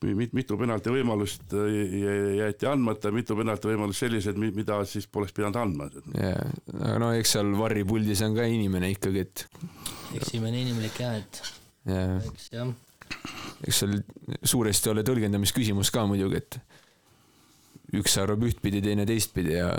[0.05, 5.91] mit, mitu penalti võimalust jäeti andmata, mitu penalti võimalust sellised, mida siis poleks pidanud andma.
[6.15, 6.49] jaa,
[6.79, 9.47] aga no eks seal Varri puldis on ka inimene ikkagi, et
[10.21, 11.43] eksimine inimlik jah, et
[11.89, 12.19] yeah.
[12.33, 12.75] eks jah.
[13.67, 13.99] eks seal
[14.43, 16.61] suuresti ole tõlgendamisküsimus ka muidugi, et
[17.95, 19.71] üks arvab ühtpidi, teine teistpidi ja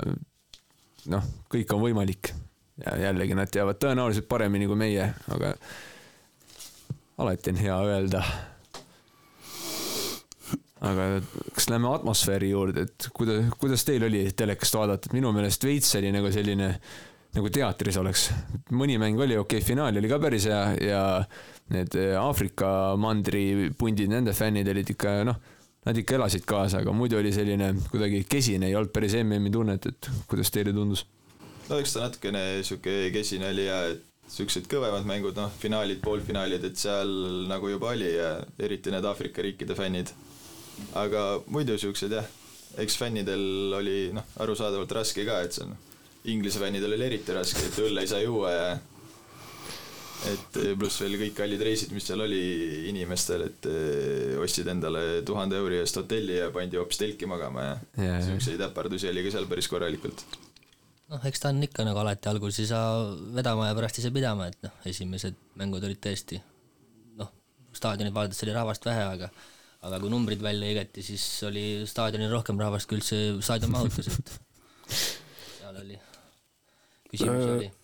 [1.12, 2.32] noh, kõik on võimalik.
[2.78, 5.54] ja jällegi nad teavad tõenäoliselt paremini kui meie, aga
[7.18, 8.22] alati on hea öelda.
[10.78, 11.08] aga
[11.56, 15.96] kas lähme atmosfääri juurde, et kuidas, kuidas teil oli telekast vaadata, et minu meelest veits
[15.98, 16.72] oli nagu selline
[17.34, 18.30] nagu teatris oleks.
[18.70, 21.02] mõni mäng oli okei okay,, finaal oli ka päris hea ja
[21.74, 25.42] need Aafrika mandripundid, nende fännid olid ikka noh
[25.86, 29.86] nad ikka elasid kaasa, aga muidu oli selline kuidagi kesine, ei olnud päris MM-i tunnet,
[29.86, 31.06] et kuidas teile tundus?
[31.68, 36.64] no eks ta natukene sihuke kesine oli ja et siuksed kõvemad mängud, noh, finaalid, poolfinaalid,
[36.68, 37.10] et seal
[37.48, 40.12] nagu juba oli ja eriti need Aafrika riikide fännid.
[40.94, 42.26] aga muidu siuksed jah,
[42.78, 45.76] eks fännidel oli noh, arusaadavalt raske ka, et see on,
[46.28, 48.68] Inglise fännidel oli eriti raske, et õlle ei saa juua ja
[50.26, 52.40] et eh, pluss veel kõik kallid reisid, mis seal oli
[52.90, 57.76] inimestel, et eh, ostsid endale tuhande euri eest hotelli ja pandi hoopis telki magama ja,
[58.02, 60.24] ja siukseid äpardusi oli ka seal päris korralikult.
[61.12, 63.04] noh, eks ta on ikka nagu alati, alguses ei saa
[63.36, 66.40] vedama ja pärast ei saa pidama, et noh, esimesed mängud olid tõesti
[67.20, 67.30] noh,
[67.76, 69.30] staadionit vaadates oli rahvast vähe, aga
[69.86, 74.38] aga kui numbrid välja hõigati, siis oli staadionil rohkem rahvast, kui üldse staadion mahutas, et
[75.60, 76.00] seal oli,
[77.12, 77.76] küsimusi oli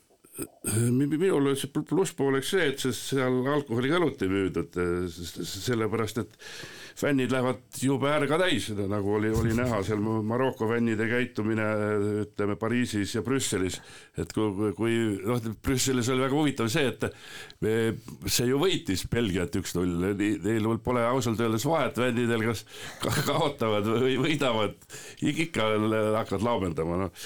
[0.90, 4.78] minul see plusspooleks see, et seal alkoholi ka õlut ei müüdud,
[5.10, 6.38] sellepärast et
[6.96, 11.66] fännid lähevad jube ärga täis, nagu oli, oli näha seal Maroko fännide käitumine
[12.22, 13.80] ütleme Pariisis ja Brüsselis.
[14.18, 17.08] et kui, kui noh, Brüsselis oli väga huvitav see, et
[18.30, 22.64] see ju võitis Belgiat üks-null, neil pole ausalt öeldes vahet fännidel, kas
[23.26, 24.78] kaotavad või võidavad,
[25.24, 25.70] ikka
[26.20, 27.24] hakkavad laamendama, noh.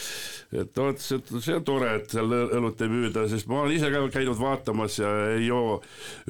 [0.48, 3.90] Et vot see, see on tore, et seal õlut ei müüda, sest ma olen ise
[3.92, 5.76] ka käinud vaatamas ja ei joo,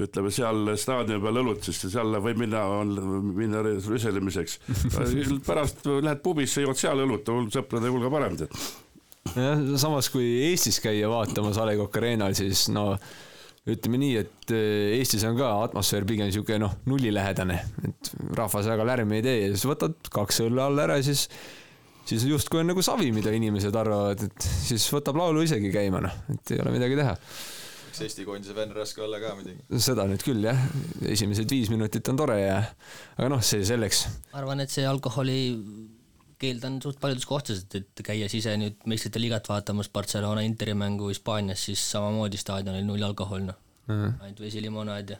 [0.01, 2.64] ütleme seal staadioni peal õlut, sest seal võib minna,
[3.37, 4.59] minna rüselemiseks.
[5.49, 8.59] pärast lähed pubisse, jood seal õlut, sõprade hulga parem tead.
[9.37, 12.91] jah, samas kui Eestis käia vaatamas A Le Coq Arena'l, siis no
[13.69, 18.87] ütleme nii, et eh, Eestis on ka atmosfäär pigem niisugune noh, nullilähedane, et rahvas väga
[18.88, 21.27] lärmi ei tee ja siis võtad kaks õlle alla ära ja siis
[22.09, 26.14] siis justkui on nagu savi, mida inimesed arvavad, et siis võtab laulu isegi käima, noh,
[26.33, 27.14] et ei ole midagi teha.
[27.98, 29.80] Eks Eesti koondise fänn raske olla ka muidugi.
[29.82, 30.58] seda nüüd küll jah,
[31.11, 32.58] esimesed viis minutit on tore ja,
[33.16, 34.04] aga noh, see selleks.
[34.32, 35.38] ma arvan, et see alkoholi
[36.38, 40.76] keeld on suht paljudes kohtades, et, et käies ise nüüd meistrite liigat vaatamas Barcelona Interi
[40.78, 43.58] mängu Hispaanias, siis samamoodi staadionil null alkohol, noh
[43.88, 44.20] mm -hmm..
[44.22, 45.18] ainult vesi, limonaad ja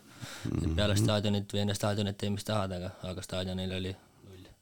[0.63, 3.97] et peale staadionit või enne staadionit tee, mis tahad, aga, aga staadionil oli
[4.29, 4.53] null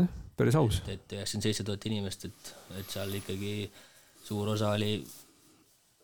[0.00, 0.82] eh päris aus.
[0.86, 3.70] et üheksakümmend seitse tuhat inimest, et, et seal ikkagi
[4.24, 4.98] suur osa oli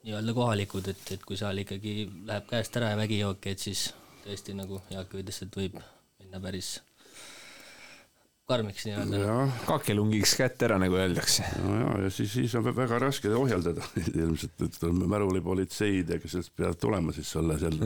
[0.02, 1.96] nii-öelda kohalikud, et, et kui seal ikkagi
[2.28, 3.90] läheb käest ära ja vägijooki, et siis
[4.24, 5.76] tõesti nagu Jaak ütles, et võib
[6.22, 6.76] minna päris,
[8.50, 9.20] karmiks nii-öelda.
[9.22, 11.46] jah, kakelungiks kätt ära, nagu öeldakse.
[11.62, 13.84] no ja, ja siis, siis on väga raske ohjeldada
[14.22, 17.78] ilmselt, et on märulipolitseid ja kes peavad tulema siis sulle seal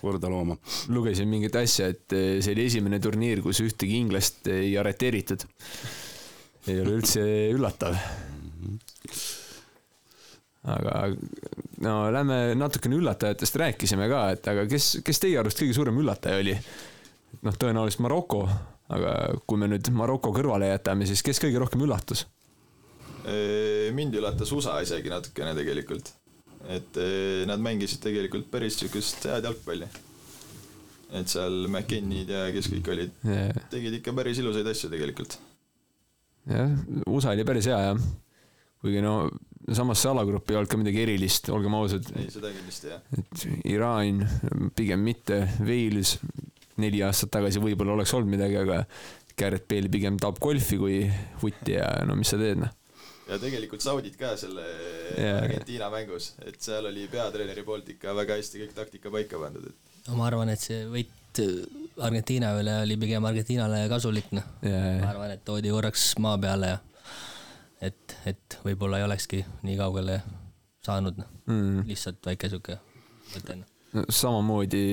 [0.00, 0.58] korda looma.
[0.92, 5.46] lugesin mingit asja, et eh, see oli esimene turniir, kus ühtegi inglast ei arreteeritud.
[6.66, 7.22] ei ole üldse
[7.54, 7.96] üllatav.
[10.62, 11.08] Aga
[11.82, 16.42] no lähme natukene üllatajatest rääkisime ka, et aga kes, kes teie arust kõige suurem üllataja
[16.42, 16.54] oli?
[17.42, 18.44] noh, tõenäoliselt Maroko,
[18.92, 19.16] aga
[19.48, 22.26] kui me nüüd Maroko kõrvale jätame, siis kes kõige rohkem üllatus?
[23.94, 26.14] mind üllatas USA isegi natukene tegelikult.
[26.70, 26.98] et
[27.46, 29.86] nad mängisid tegelikult päris siukest head jalgpalli.
[31.12, 33.14] et seal McKinnid ja kes kõik olid,
[33.70, 35.38] tegid ikka päris ilusaid asju tegelikult.
[36.50, 36.70] jah,
[37.06, 38.06] USA oli päris hea jah.
[38.82, 39.16] kuigi no
[39.70, 43.02] samas see alagrupp ei olnud ka midagi erilist, olgem ausad, ei, seda kindlasti jah.
[43.18, 44.22] et Iraan
[44.76, 46.16] pigem mitte, Wales
[46.82, 48.82] neli aastat tagasi võib-olla oleks olnud midagi, aga
[49.38, 51.02] Garrett Bale pigem tahab golfi kui
[51.42, 52.72] vutti ja no mis sa teed noh.
[53.30, 54.66] ja tegelikult Saudid ka selle
[55.16, 55.42] Jaa.
[55.44, 60.14] Argentiina mängus, et seal oli peatreeneri poolt ikka väga hästi kõik taktika paika pandud, et
[60.18, 61.60] ma arvan, et see võit äh,
[62.02, 64.48] Argentiina üle oli pigem Argentiinale kasulik, noh.
[64.64, 66.80] ma ja, arvan, et toodi korraks maa peale ja
[67.82, 70.20] et, et võib-olla ei olekski nii kaugele
[70.82, 72.78] saanud, mm, lihtsalt väike sihuke
[73.32, 73.68] mõte, noh.
[73.96, 74.84] no samamoodi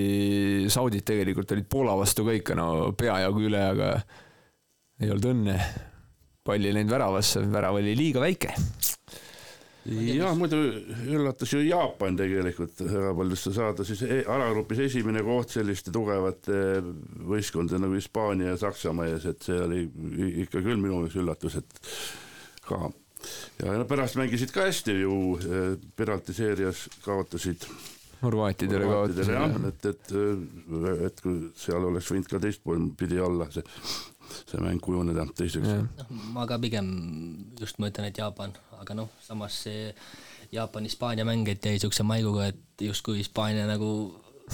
[0.71, 3.93] Saudid tegelikult olid Poola vastu ka ikka no peajagu üle, aga
[4.99, 5.57] ei olnud õnne.
[6.45, 8.53] pall ei läinud väravasse, värav oli liiga väike.
[9.89, 10.59] jah, muidu
[11.09, 16.81] üllatas ju Jaapan tegelikult väga paljudesse saada siis e- alagrupis esimene koht selliste tugevate
[17.25, 19.85] võistkondade nagu Hispaania ja Saksamaa ees, et see oli
[20.45, 21.87] ikka küll minu jaoks üllatus, et
[22.69, 22.89] ka
[23.59, 25.15] ja pärast mängisid ka hästi ju,
[25.99, 27.65] penaltiseerias kaotasid
[28.21, 29.85] Horvaatidele Horvaatidele jah, kaotasid.
[29.85, 33.63] et, et, et kui seal oleks võinud ka teistpidi olla see,
[34.41, 35.69] see mäng kujuneda teiseks.
[35.99, 36.89] noh, ma ka pigem
[37.59, 39.93] just mõtlen, et Jaapan, aga noh, samas see
[40.51, 43.91] Jaapan-Hispaania mäng, et jäi siukse maiguga, et justkui Hispaania nagu,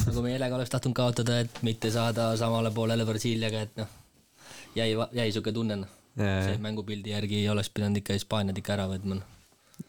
[0.05, 3.93] nagu meelega oleks tahtnud kaotada, et mitte saada samale poolele Brasiiliaga, et noh,
[4.77, 6.01] jäi, jäi siuke tunne, noh.
[6.15, 9.33] See mängupildi järgi ei oleks pidanud ikka Hispaaniat ikka ära võtma, noh.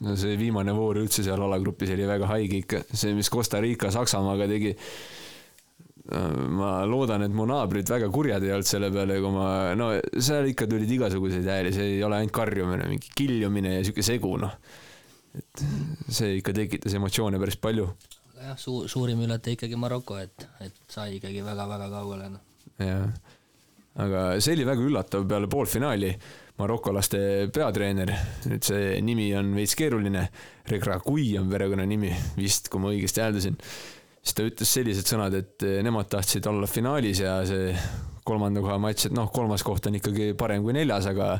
[0.03, 3.93] no see viimane voor üldse seal alagrupis oli väga haige ikka, see, mis Costa Rica
[3.95, 4.75] Saksamaaga tegi.
[6.55, 9.47] ma loodan, et mu naabrid väga kurjad ei olnud selle peale, kui ma,
[9.79, 9.89] no
[10.23, 14.37] seal ikka tulid igasuguseid hääli, see ei ole ainult karjumine, mingi kiljumine ja sihuke segu,
[14.39, 14.55] noh.
[15.35, 15.65] et
[16.07, 17.89] see ikka tekitas emotsioone päris palju.
[18.39, 22.47] jah, suur, suurim üllataja ikkagi Maroko, et, et sai ikkagi väga-väga kaugele, noh.
[22.79, 23.26] jah,
[24.03, 26.17] aga see oli väga üllatav peale poolfinaali.
[26.57, 27.19] marokolaste
[27.53, 28.09] peatreener,
[28.49, 30.23] nüüd see nimi on veits keeruline,
[30.71, 33.59] Regragui on perekonnanimi vist, kui ma õigesti hääldasin,
[34.23, 37.75] siis ta ütles sellised sõnad, et nemad tahtsid olla finaalis ja see
[38.25, 41.35] kolmanda koha matš, et noh, kolmas koht on ikkagi parem kui neljas, aga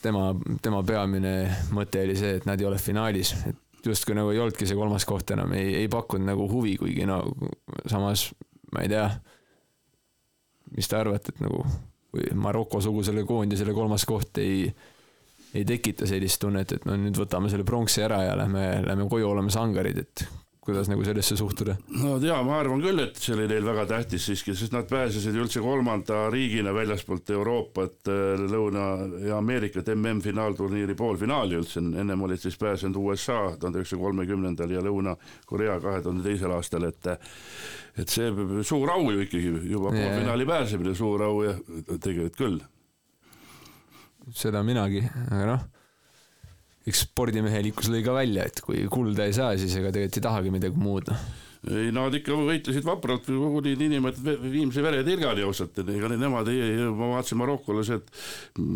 [0.00, 0.30] tema,
[0.64, 1.34] tema peamine
[1.76, 5.04] mõte oli see, et nad ei ole finaalis, et justkui nagu ei olnudki see kolmas
[5.08, 7.20] koht enam, ei, ei pakkunud nagu huvi, kuigi no
[7.84, 8.30] samas
[8.72, 9.04] ma ei tea
[10.76, 11.64] mis te arvate, et nagu
[12.34, 14.64] Maroko-sugusele koondisele kolmas koht ei,
[15.54, 19.28] ei tekita sellist tunnet, et no nüüd võtame selle pronksi ära ja lähme, lähme koju
[19.30, 20.24] olema sangarid, et
[20.70, 21.76] kuidas nagu sellesse suhtuda?
[22.00, 25.36] no jaa, ma arvan küll, et see oli neil väga tähtis siiski, sest nad pääsesid
[25.36, 32.42] ju üldse kolmanda riigina väljaspoolt Euroopat äh, Lõuna- ja Ameerikat MM-finaalturniiri poolfinaali üldse, ennem olid
[32.42, 37.10] siis pääsenud USA tuhande üheksasaja kolmekümnendal ja Lõuna-Korea kahe tuhande teisel aastal, et
[37.98, 38.30] et see
[38.66, 41.56] suur au ju ikkagi juba poolfinaali pääsemine, suur au ja
[41.98, 42.60] tegelikult küll.
[44.36, 45.68] seda minagi, aga noh,
[46.88, 50.52] eks spordimehelikkus lõi ka välja, et kui kulda ei saa, siis ega tegelikult ei tahagi
[50.54, 51.24] midagi muud, noh.
[51.68, 57.10] ei, nad ikka võitlesid vapralt, kuni niinimetatud viimse veretilgani ausalt, ega ne- nemad ei, ma
[57.16, 58.08] vaatasin marokolased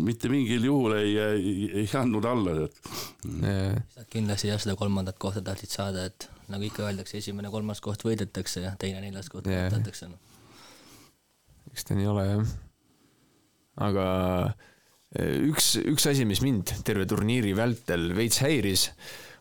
[0.05, 2.77] mitte mingil juhul ei, ei, ei andnud alla, et
[3.25, 8.05] Nad kindlasti jah, seda kolmandat kohta tahtsid saada, et nagu ikka öeldakse, esimene kolmas koht
[8.05, 10.21] võidetakse ja teine neljas koht võidetakse, noh.
[11.73, 12.55] eks ta nii ole jah.
[13.89, 14.05] aga
[15.15, 18.89] üks, üks asi, mis mind terve turniiri vältel veits häiris,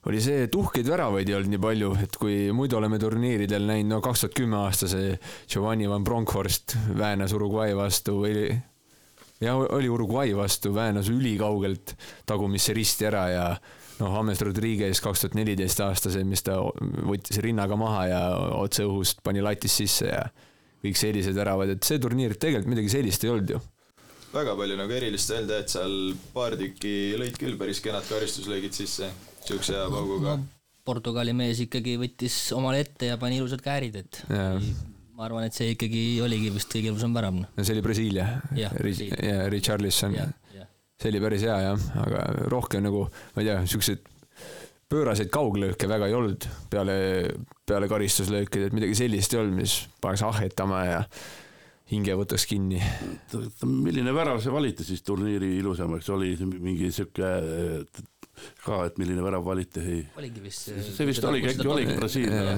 [0.09, 3.91] oli see, et uhkeid väravaid ei olnud nii palju, et kui muidu oleme turniiridel näinud,
[3.95, 5.15] no kaks tuhat kümme aasta see
[5.49, 8.51] Giovanni Van Bronckhorst väänas Uruguay vastu või
[9.41, 11.97] jah, oli Uruguay vastu, väänas ülikaugelt
[12.29, 13.47] tagumisse risti ära ja
[14.01, 18.25] noh, James Rodriguez kaks tuhat neliteist aastase, mis ta võttis rinnaga maha ja
[18.61, 20.27] otse õhust pani latist sisse ja
[20.85, 23.63] kõik sellised väravad, et see turniir tegelikult midagi sellist ei olnud ju.
[24.35, 25.95] Väga palju nagu erilist öelda, et seal
[26.35, 29.11] paar tükki lõid küll päris kenad karistuslõigid sisse,
[29.47, 30.37] siukse hea pauguga.
[30.41, 30.51] No.
[30.85, 34.73] Portugali mees ikkagi võttis omale ette ja pani ilusad käärid, et ei,
[35.17, 38.27] ma arvan, et see ikkagi oligi vist kõige ilusam värav, no see oli Brasiilia.
[38.59, 38.69] Ja
[39.49, 40.19] Richarlison,
[41.01, 44.05] see oli päris hea jah, aga rohkem nagu, ma ei tea, siukseid
[44.93, 46.99] pööraseid kauglööke väga ei olnud peale,
[47.65, 51.01] peale karistuslöökide, et midagi sellist ei olnud, mis paneks ahhetama ja
[51.91, 52.81] hinge võtaks kinni.
[53.65, 57.31] milline värav see valiti siis turniiri ilusamaks, oli mingi sihuke
[58.65, 62.57] ka, et milline värav valiti, ei oligi vist see vist oligi, äkki oligi Brasiilia,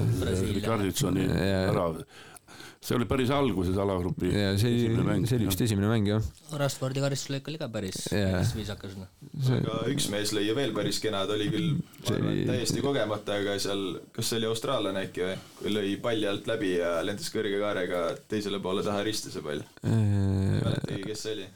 [1.51, 1.67] Jaa.
[1.71, 2.01] värav.
[2.81, 5.53] See oli päris alguses alagrupi ja see esimene oli, mäng, see oli jah.
[5.53, 6.29] vist esimene mäng jah.
[6.61, 9.09] Rashfordi karistuslöök oli ka päris päris viisakas, noh.
[9.57, 11.69] aga üks mees lõi ju veel päris kena, ta oli küll
[12.05, 13.85] arvan, oli- täiesti kogemata, aga seal,
[14.15, 18.03] kas see oli austraallane äkki või, kui lõi palli alt läbi ja lendas kõrge kaarega
[18.31, 19.63] teisele poole taha risti see pall.
[19.83, 21.47] mäletagi, kes see oli?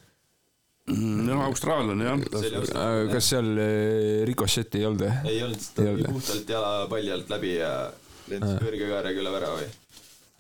[0.92, 2.24] no austraallane jah.
[2.34, 3.12] see oli austraallane.
[3.14, 5.14] kas seal eh, Ricochet'i ei olnud või?
[5.32, 6.10] ei olnud, ta olnud.
[6.18, 7.72] puhtalt jala palli alt läbi ja
[8.32, 9.70] lendas kõrge kaarega üle värava.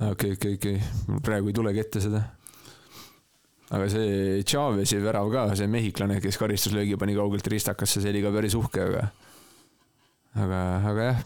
[0.09, 2.23] okei, okei, okei, mul praegu ei tulegi ette seda.
[3.71, 8.33] aga see Chavez'i värav ka, see mehhiklane, kes karistuslöögi pani kaugelt ristakasse, see oli ka
[8.35, 9.07] päris uhke, aga
[10.41, 10.61] aga,
[10.91, 11.25] aga jah,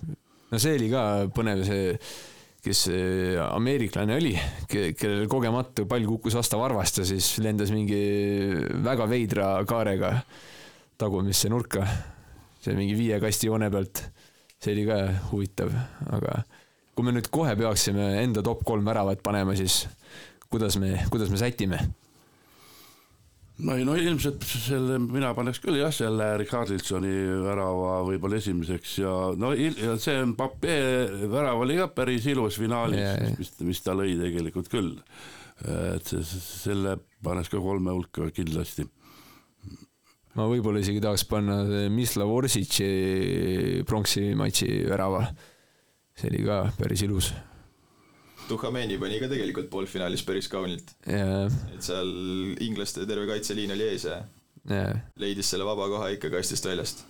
[0.51, 1.97] no see oli ka põnev, see
[2.65, 4.33] kes see ameeriklane oli,
[4.69, 7.99] kellel kogemata pall kukkus vastu varvast ja siis lendas mingi
[8.85, 10.15] väga veidra kaarega
[10.97, 11.85] tagumisse nurka.
[12.65, 14.01] see mingi viie kasti joone pealt,
[14.57, 14.97] see oli ka
[15.29, 15.69] huvitav,
[16.17, 16.39] aga
[16.95, 19.83] kui me nüüd kohe peaksime enda top kolm väravat panema, siis
[20.49, 21.79] kuidas me, kuidas me sätime?
[23.63, 27.13] no ei no ilmselt selle, mina paneks küll jah, selle Richardsoni
[27.45, 30.75] värava võib-olla esimeseks ja no ja see Mbappe
[31.31, 33.31] värav oli ka päris ilus finaalis jaa.
[33.39, 34.91] mis, mis ta lõi tegelikult küll.
[35.95, 38.83] et see, selle paneks ka kolme hulka kindlasti.
[40.35, 41.61] ma võib-olla isegi tahaks panna
[41.93, 45.29] Mislav Orsic'i pronksi matši värava.
[46.15, 47.33] See oli ka päris ilus.
[48.47, 52.11] Tuhhameni pani ka tegelikult poolfinaalis päris kaunilt, ja, et seal
[52.61, 54.19] inglaste terve kaitseliin oli ees ja
[54.69, 54.85] ja,
[55.21, 57.05] leidis selle vaba koha ikka kastist väljast.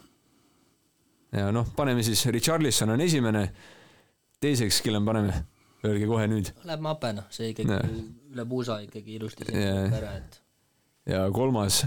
[1.36, 3.50] ja noh, paneme siis, Richarlison on esimene,
[4.44, 5.44] teiseks, kelle me paneme?
[5.86, 6.50] öelge kohe nüüd.
[6.66, 7.96] Läheb mape, noh, see ikkagi Jah.
[8.34, 10.40] üle puusa ikkagi ilusti siin ära, et
[11.06, 11.84] ja kolmas,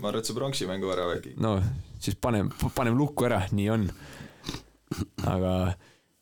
[0.00, 1.36] ma arvan, et see pronksi mängu värav äkki.
[1.38, 1.60] no
[2.02, 3.86] siis paneme, paneme lukku ära, nii on.
[5.34, 5.52] Aga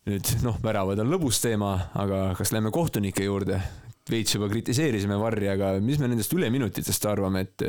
[0.08, 3.62] nüüd noh, väravad on lõbus teema, aga kas lähme kohtunike juurde?
[4.04, 7.64] veits juba kritiseerisime Varri, aga mis me nendest üleminutitest arvame, et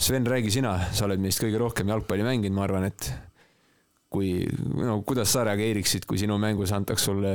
[0.00, 3.10] Sven, räägi sina, sa oled meist kõige rohkem jalgpalli mänginud, ma arvan, et
[4.08, 4.30] kui,
[4.80, 7.34] no kuidas sa reageeriksid, kui sinu mängus antaks sulle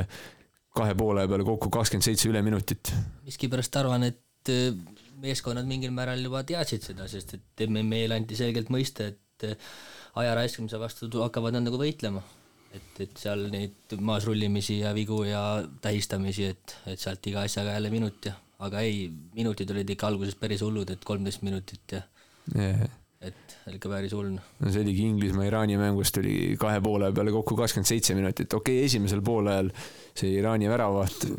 [0.75, 2.89] kahe poole peale kokku kakskümmend seitse üleminutit?
[3.27, 4.73] miskipärast arvan, et äh,
[5.21, 9.69] meeskonnad mingil määral juba teadsid seda, sest et MM-il anti selgelt mõista, et äh,
[10.21, 12.23] aja raiskamise vastu tu- hakkavad nad nagu võitlema.
[12.75, 17.91] et, et seal neid maasrullimisi ja vigu ja tähistamisi, et, et sealt iga asjaga jälle
[17.93, 18.33] minut ja,
[18.67, 22.01] aga ei, minutid olid ikka alguses päris hullud, et kolmteist minutit ja
[23.25, 24.33] et ikka päris hull.
[24.35, 28.89] no see oligi Inglismaa-Iraani mängust oli kahe poole peale kokku kakskümmend seitse minutit, okei okay,,
[28.89, 29.71] esimesel poolajal
[30.11, 31.29] see Iraani väravaht,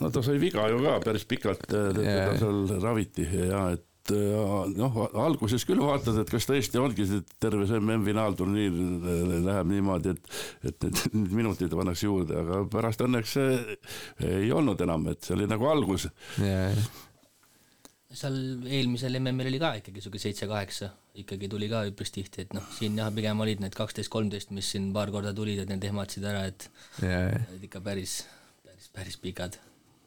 [0.00, 4.96] no ta sai viga ju ka päris pikalt, teda seal raviti ja et äh, noh,
[5.22, 8.74] alguses küll vaatad, et kas tõesti ongi see terve see MM-finaalturniir
[9.46, 10.32] läheb niimoodi, et,
[10.72, 13.36] et need minutid pannakse juurde, aga pärast õnneks
[14.26, 16.08] ei olnud enam, et see oli nagu algus.
[18.12, 20.90] seal eelmisel MM-il oli ka ikkagi sihuke seitse-kaheksa,
[21.22, 24.90] ikkagi tuli ka üpris tihti, et noh, siin jah, pigem olid need kaksteist-kolmteist, mis siin
[24.96, 26.66] paar korda tulid, et need ehmatasid ära, et
[27.04, 28.22] olid ikka päris,
[28.66, 29.60] päris, päris pikad.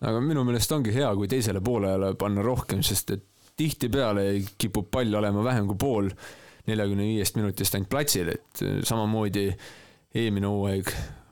[0.05, 5.19] aga minu meelest ongi hea, kui teisele poolele panna rohkem, sest et tihtipeale kipub pall
[5.21, 6.09] olema vähem kui pool
[6.65, 9.49] neljakümne viiest minutist ainult platsil, et samamoodi
[10.15, 10.89] eelmine hooaeg,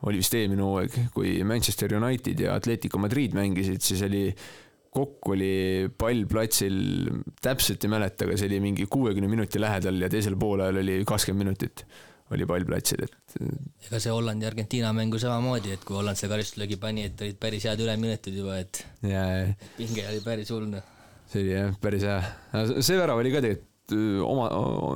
[0.10, 4.28] oli vist eelmine hooaeg, kui Manchester United ja Atletico Madrid mängisid, siis oli
[4.94, 6.78] kokku oli pall platsil,
[7.42, 11.48] täpselt ei mäleta, aga see oli mingi kuuekümne minuti lähedal ja teisel poolajal oli kakskümmend
[11.48, 11.86] minutit
[12.34, 13.36] oli pall platsil, et
[13.88, 17.38] ega see Hollandi ja Argentiina mängu samamoodi, et kui Holland selle karistuslöögi pani, et olid
[17.42, 19.26] päris head üleminutid juba, et ja
[19.78, 20.93] pinge oli päris hull, noh.
[21.34, 22.20] See oli jah, päris hea.
[22.86, 24.46] see värav oli ka tegelikult öö, oma,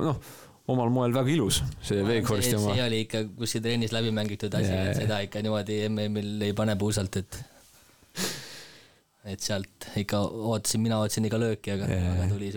[0.06, 0.20] noh,
[0.68, 2.84] omal moel väga ilus, see Veekhorsti see, oma see.
[2.86, 6.76] oli ikka kuskil trennis läbi mängitud asi yeah., et seda ikka niimoodi MM-il ei pane
[6.80, 7.38] puusalt, et
[9.28, 12.48] et sealt ikka ootasin, mina ootasin ikka lööki, aga yeah., aga tuli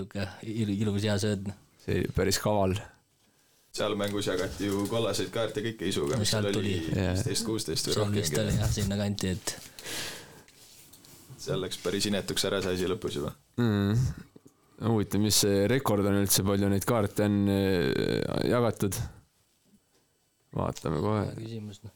[0.47, 1.49] il- ilus hea sööd,
[1.83, 2.77] see oli päris kaval.
[3.75, 7.95] seal mängus jagati ju kollaseid kaarte kõike isuga, No mis seal oli viisteist, kuusteist või
[7.97, 9.55] see vist oli jah, sinnakanti, et
[11.41, 13.33] seal läks päris inetuks ära see asi lõpus juba.
[13.61, 14.03] mm..
[14.91, 18.99] huvitav, mis see rekord on üldse, palju neid kaarte on öö, jagatud?
[20.57, 21.25] vaatame kohe.
[21.39, 21.93] küsimus, noh.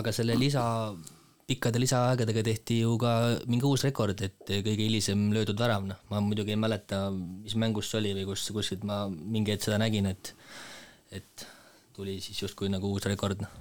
[0.00, 0.64] aga selle lisa
[1.46, 3.12] pikkade lisaaegadega tehti ju ka
[3.50, 7.90] mingi uus rekord, et kõige hilisem löödud värav, noh, ma muidugi ei mäleta, mis mängus
[7.90, 10.34] see oli või kus, kuskilt ma mingi hetk seda nägin, et
[11.12, 11.44] et
[11.92, 13.60] tuli siis justkui nagu uus rekord, noh.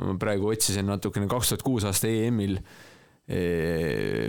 [0.00, 2.58] Ma praegu otsisin natukene kaks tuhat kuus aasta EM-il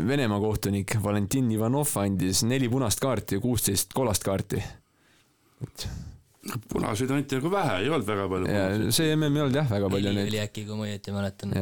[0.07, 4.61] Venemaa kohtunik Valentin Ivanov andis neli punast kaarti ja kuusteist kollast kaarti.
[5.64, 5.88] et
[6.70, 8.91] punaseid anti nagu vähe, ei olnud väga palju.
[8.91, 10.30] see MM ei olnud jah väga palju neid.
[10.30, 11.55] oli äkki, kui ma õieti mäletan.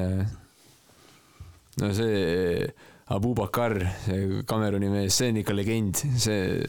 [1.81, 2.65] no see
[3.11, 6.61] Abu Bakar, see Kameruni mees, see on ikka legend, see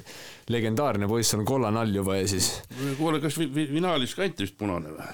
[0.51, 2.51] legendaarne poiss on kollane all juba ja siis.
[2.99, 5.07] kuule, kas finaalis ka anti vist punane või?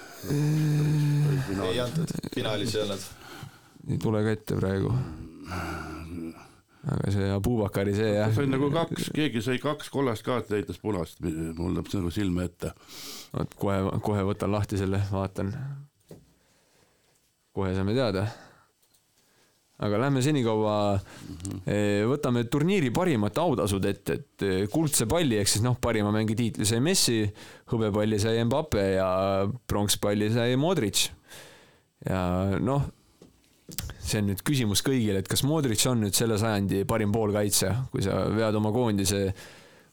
[1.68, 3.08] ei antud, finaalis ei olnud.
[3.88, 4.94] ei tule ka ette praegu
[6.88, 8.32] aga see Abubakari see jah.
[8.34, 12.46] sai nagu kaks, keegi sai kaks kollast kaarti, näitas punast, mul läheb see nagu silme
[12.48, 12.72] ette.
[13.34, 15.52] vot kohe, kohe võtan lahti selle, vaatan.
[17.52, 18.28] kohe saame teada.
[19.78, 22.08] Aga lähme senikaua mm, -hmm.
[22.10, 26.66] võtame turniiri parimad autasud ette, et eh, kuldse palli ehk siis noh, parima mängi tiitli
[26.66, 27.22] sai Messi,
[27.70, 29.08] hõbepalli sai Mbappe ja
[29.66, 31.10] pronkspalli sai Modric.
[32.08, 32.86] ja noh
[34.08, 38.04] see on nüüd küsimus kõigile, et kas Modric on nüüd selle sajandi parim poolkaitsja, kui
[38.04, 39.20] sa vead oma koondise,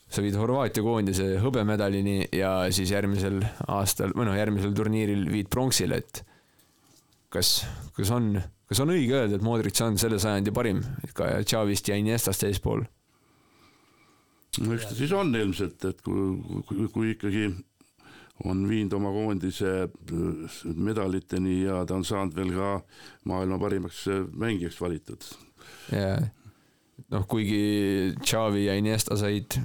[0.08, 6.00] sa viid Horvaatia koondise hõbemedalini ja siis järgmisel aastal või noh, järgmisel turniiril viid pronksile,
[6.00, 6.22] et
[7.34, 7.58] kas,
[7.98, 8.38] kas on,
[8.70, 10.82] kas on õige öelda, et Modric on selle sajandi parim,
[11.18, 12.86] ka Xavist ja Iniestast eespool?
[14.63, 17.49] no eks ta siis on ilmselt, et kui, kui, kui ikkagi
[18.45, 22.72] on viinud oma koondise äh, medaliteni ja ta on saanud veel ka
[23.32, 25.28] maailma parimaks äh, mängijaks valitud.
[25.91, 26.20] jaa,
[27.11, 29.59] noh, kuigi Xavi ja Iniesta said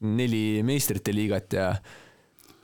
[0.00, 1.72] neli meistrite liigat ja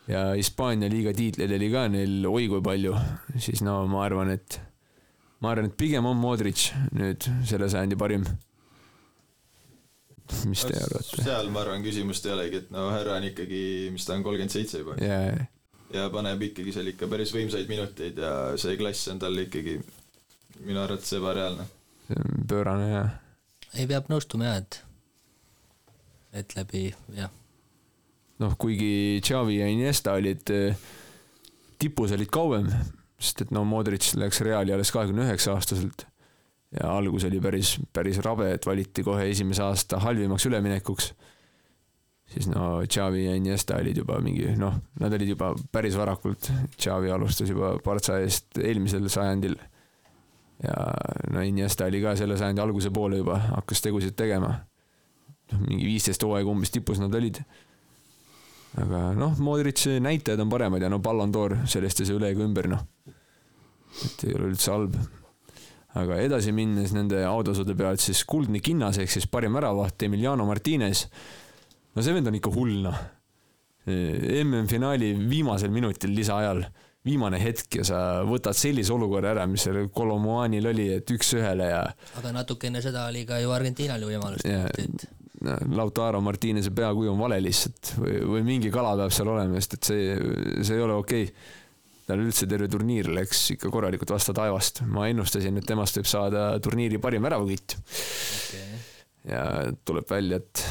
[0.09, 2.95] ja Hispaania liiga tiitleid oli ka neil oi kui palju,
[3.41, 4.59] siis no ma arvan, et
[5.45, 8.27] ma arvan, et pigem on Modric nüüd selle sajandi parim
[10.49, 11.23] mis te arvate?
[11.23, 13.61] seal ma arvan, küsimust ei olegi, et no härra on ikkagi,
[13.93, 15.45] mis ta on, kolmkümmend seitse juba yeah..
[15.93, 19.77] ja paneb ikkagi seal ikka päris võimsaid minuteid ja see klass on tal ikkagi
[20.65, 21.69] minu arvates ebareaalne.
[22.09, 23.15] see on pöörane jah.
[23.75, 24.81] ei, peab nõustuma jah, et,
[26.41, 26.87] et läbi,
[27.19, 27.33] jah.
[28.41, 30.85] noh, kuigi Xavi ja Iniesta olid eh,
[31.79, 32.71] tipus olid kauem,
[33.21, 36.07] sest et no Modric läks Reali alles kahekümne üheksa aastaselt
[36.81, 41.13] ja algus oli päris, päris rabe, et valiti kohe esimese aasta halvimaks üleminekuks.
[42.35, 46.51] siis no Xavi ja Iniesta olid juba mingi noh, nad olid juba päris varakult,
[46.81, 49.57] Xavi alustas juba Partsa eest eelmisel sajandil.
[50.63, 50.75] ja
[51.31, 54.55] no Iniesta oli ka selle sajandi alguse poole juba, hakkas tegusid tegema.
[55.53, 57.43] noh, mingi viisteist hooaega umbes tipus nad olid.
[58.83, 62.43] Aga noh, Modritši näitajad on paremad ja no Ballon d'Or, sellest ei saa üle ega
[62.43, 62.87] ümber, noh.
[64.05, 64.99] et ei ole üldse halb
[66.01, 71.07] aga edasi minnes nende autasude pealt, siis kuldne kinnas ehk siis parim väravaht Emiliano Martinez.
[71.95, 73.05] no see vend on ikka hull noh.
[73.85, 76.63] MM-finaali viimasel minutil lisaajal,
[77.05, 81.83] viimane hetk ja sa võtad sellise olukorra ära, mis sellel Colomuanil oli, et üks-ühele ja.
[82.17, 84.47] aga natuke enne seda oli ka ju Argentiinal ju võimalus.
[84.49, 85.05] Et...
[85.43, 87.97] Lautaro Martinez'e peakuju on vale lihtsalt.
[87.99, 90.17] Või, või mingi kala peab seal olema, sest et see,
[90.63, 91.29] see ei ole okei.
[91.29, 91.63] Okay
[92.05, 96.47] tal üldse terve turniir läks ikka korralikult vastu taevast, ma ennustasin, et temast võib saada
[96.65, 98.83] turniiri parim väravakütt okay..
[99.31, 99.45] ja
[99.89, 100.65] tuleb välja, et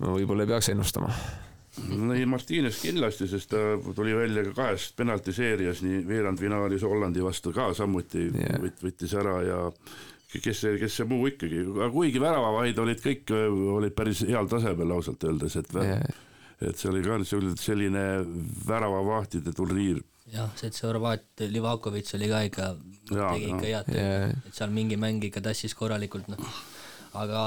[0.00, 1.12] ma võib-olla ei peaks ennustama.
[1.96, 3.62] no ei, Martines kindlasti, sest ta
[3.96, 8.60] tuli välja ka kahes penaltiseerias, nii veerandfinaalis Hollandi vastu ka samuti yeah.
[8.60, 9.62] võt-, võttis ära ja
[10.32, 13.32] kes see, kes see muu ikkagi, aga kuigi väravavaid olid kõik,
[13.78, 16.02] olid päris heal tasemel ausalt öeldes, et yeah.
[16.60, 18.04] et see oli ka selline
[18.66, 20.02] väravavahtide turniir
[20.32, 22.70] jah, see, et see Horvaat Livakovic oli ka ikka,
[23.10, 26.60] tegi ikka head tööd, et seal mingi mäng ikka tassis korralikult, noh.
[27.16, 27.40] aga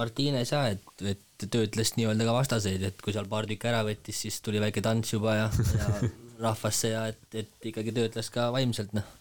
[0.00, 4.24] Martines jah, et, et töötles nii-öelda ka vastaseid, et kui seal paar tükki ära võttis,
[4.24, 5.90] siis tuli väike tants juba ja, ja
[6.46, 9.18] rahvasse ja et, et ikkagi töötles ka vaimselt, noh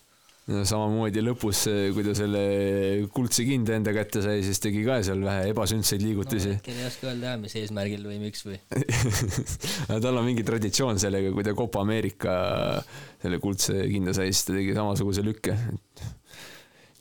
[0.50, 1.60] no samamoodi lõpus,
[1.94, 2.42] kui ta selle
[3.14, 6.62] kuldse kinde enda kätte sai, siis tegi ka seal vähe ebasündseid liigutusi no,.
[6.74, 8.58] ei oska öelda jah, mis eesmärgil või miks või
[10.06, 12.34] tal on mingi traditsioon sellega, kui ta Copa Ameerika
[13.22, 15.58] selle kuldse kinda sai, siis ta tegi samasuguse lükke.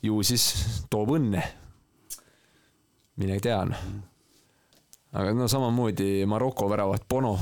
[0.04, 0.50] ju siis
[0.92, 1.46] toob õnne.
[3.20, 3.88] mine tea noh.
[5.16, 7.38] aga no samamoodi Maroko väravat Bono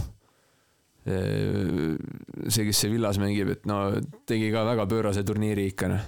[1.09, 3.81] see, kes Sevillas mängib, et no
[4.29, 6.05] tegi ka väga pöörase turniiri ikka noh.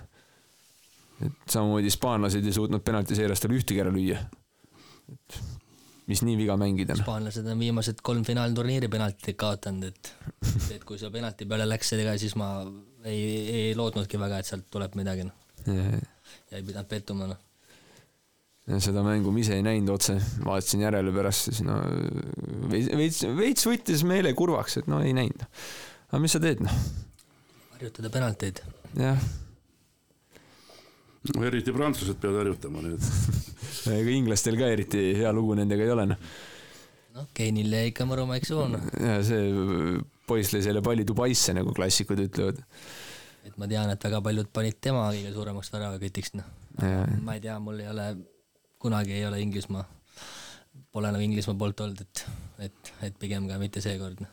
[1.27, 4.21] et samamoodi hispaanlased ei suutnud penaltiseeriast tal ühtegi ära lüüa.
[5.13, 5.41] et
[6.11, 7.05] mis nii viga mängida noh.
[7.05, 10.15] hispaanlased on viimased kolm finaalturniiri penaltit kaotanud, et,
[10.77, 12.55] et kui see penalti peale läks, ega siis ma
[13.05, 13.21] ei,
[13.67, 15.37] ei lootnudki väga, et sealt tuleb midagi noh
[15.71, 17.50] ja ei pidanud pettuma noh
[18.81, 21.79] seda mängu ma ise ei näinud otse, vaatasin järele pärast, siis no
[22.71, 25.47] veits, veits, veits võttis meele kurvaks, et no ei näinud.
[26.11, 26.77] aga mis sa teed, noh?
[27.75, 28.63] harjutada penalteid.
[29.01, 29.27] jah.
[31.35, 33.11] no eriti prantslased peavad harjutama nüüd
[33.99, 36.25] ega inglastel ka eriti hea lugu nendega ei ole, noh.
[37.17, 38.91] noh, Keinil jäi ikka mõrumaik suhu, noh.
[39.01, 39.99] ja see
[40.31, 42.61] poiss lõi selle palli Dubaisse, nagu klassikud ütlevad.
[43.49, 46.53] et ma tean, et väga paljud panid tema kõige suuremaks väravakütiks, noh.
[47.25, 48.13] ma ei tea, mul ei ole
[48.81, 49.85] kunagi ei ole Inglismaa,
[50.93, 52.25] pole nagu Inglismaa poolt olnud, et,
[52.67, 54.23] et, et pigem ka mitte seekord.
[54.25, 54.33] Noh.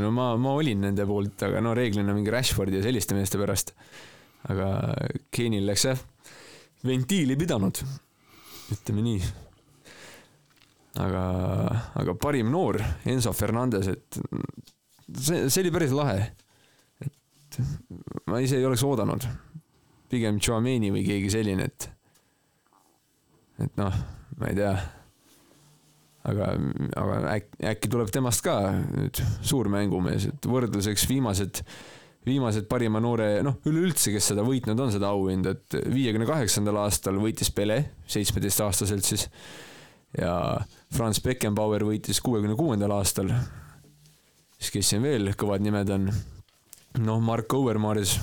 [0.00, 3.74] no ma, ma olin nende poolt, aga no reeglina mingi Rashfordi ja selliste meeste pärast.
[4.48, 4.68] aga
[5.32, 6.00] Keinil läks jah,
[6.84, 7.80] ventiili pidanud,
[8.72, 9.32] ütleme nii.
[11.04, 11.24] aga,
[12.00, 12.80] aga parim noor,
[13.10, 14.20] Enzo Fernandez, et
[15.12, 16.30] see, see oli päris lahe.
[17.04, 17.60] et
[18.30, 19.28] ma ise ei oleks oodanud,
[20.08, 21.90] pigem Chouameni või keegi selline, et
[23.62, 23.96] et noh,
[24.38, 24.74] ma ei tea.
[26.24, 26.52] aga,
[27.00, 31.60] aga äkki, äkki tuleb temast ka nüüd suur mängumees, et võrdluseks viimased,
[32.24, 37.20] viimased parima noore, noh, üleüldse, kes seda võitnud on, seda auhinda, et viiekümne kaheksandal aastal
[37.20, 39.28] võitis Pele, seitsmeteistaastaselt siis.
[40.16, 40.32] ja
[40.94, 43.34] Franz Beckenbauer võitis kuuekümne kuuendal aastal.
[44.58, 46.08] siis kes siin veel kõvad nimed on?
[47.04, 48.18] noh, Mark Overmars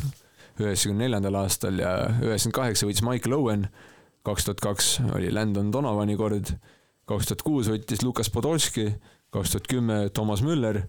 [0.62, 3.68] üheksakümne neljandal aastal ja üheksakümmend kaheksa võitis Michael Owen
[4.24, 6.54] kaks tuhat kaks oli Landon Donovani kord,
[7.10, 8.88] kaks tuhat kuus võttis Lukas Podolski,
[9.34, 10.84] kaks tuhat kümme Toomas Müller,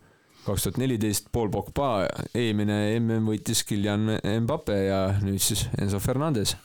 [0.45, 6.57] kaks tuhat neliteist Paul Pogba, eelmine mm võitis Kylian Mbappe ja nüüd siis Enzo Fernandez.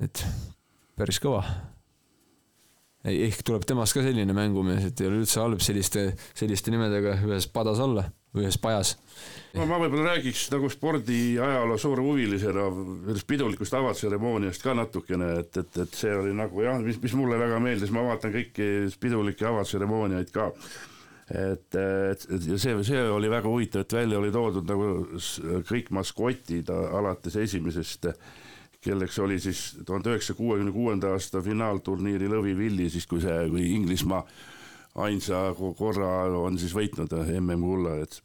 [0.00, 0.26] et
[0.96, 1.44] päris kõva.
[3.06, 7.46] ehk tuleb temast ka selline mängumees, et ei ole üldse halb selliste, selliste nimedega ühes
[7.46, 8.08] padas olla
[8.42, 8.96] ühes pajas.
[9.54, 12.66] no ma võib-olla räägiks nagu spordiajaloo suure huvilisena
[13.06, 17.38] sellest pidulikust avatseremooniast ka natukene, et, et, et see oli nagu jah, mis, mis mulle
[17.40, 18.68] väga meeldis, ma vaatan kõiki
[19.00, 20.50] pidulikke avatseremooniaid ka
[21.30, 24.90] et, et, et ja see, see oli väga huvitav, et välja oli toodud nagu
[25.66, 28.10] kõik maskotid alates esimesest,
[28.86, 33.72] kelleks oli siis tuhande üheksasaja kuuekümne kuuenda aasta finaalturniiri Lõvi Villi, siis kui see, kui
[33.74, 34.22] Inglismaa
[34.96, 38.20] ainsa korra on siis võitnud MM-kulla, et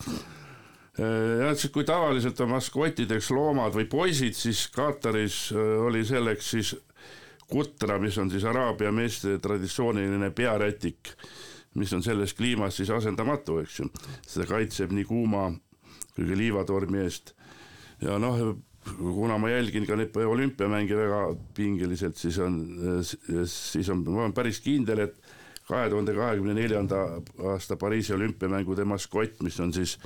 [0.98, 6.74] jah, et kui tavaliselt on maskotideks loomad või poisid, siis Kataris äh, oli selleks siis
[7.52, 11.14] kutra, mis on siis araabia meeste traditsiooniline pearätik,
[11.80, 13.88] mis on selles kliimas siis asendamatu, eks ju.
[14.28, 15.50] seda kaitseb nii kuuma
[16.16, 17.34] kui ka liivatormi eest.
[18.02, 18.40] ja noh,
[18.98, 21.22] kuna ma jälgin ka neid olümpiamänge väga
[21.56, 22.58] pingeliselt, siis on,
[23.48, 25.20] siis on, ma olen päris kindel, et
[25.72, 27.06] kahe tuhande kahekümne neljanda
[27.54, 29.98] aasta Pariisi olümpiamängude maskott, mis on siis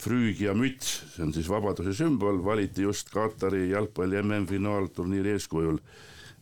[0.00, 5.80] Früügia müts, see on siis vabaduse sümbol, valiti just Katari jalgpalli MM-finaalturniiri eeskujul.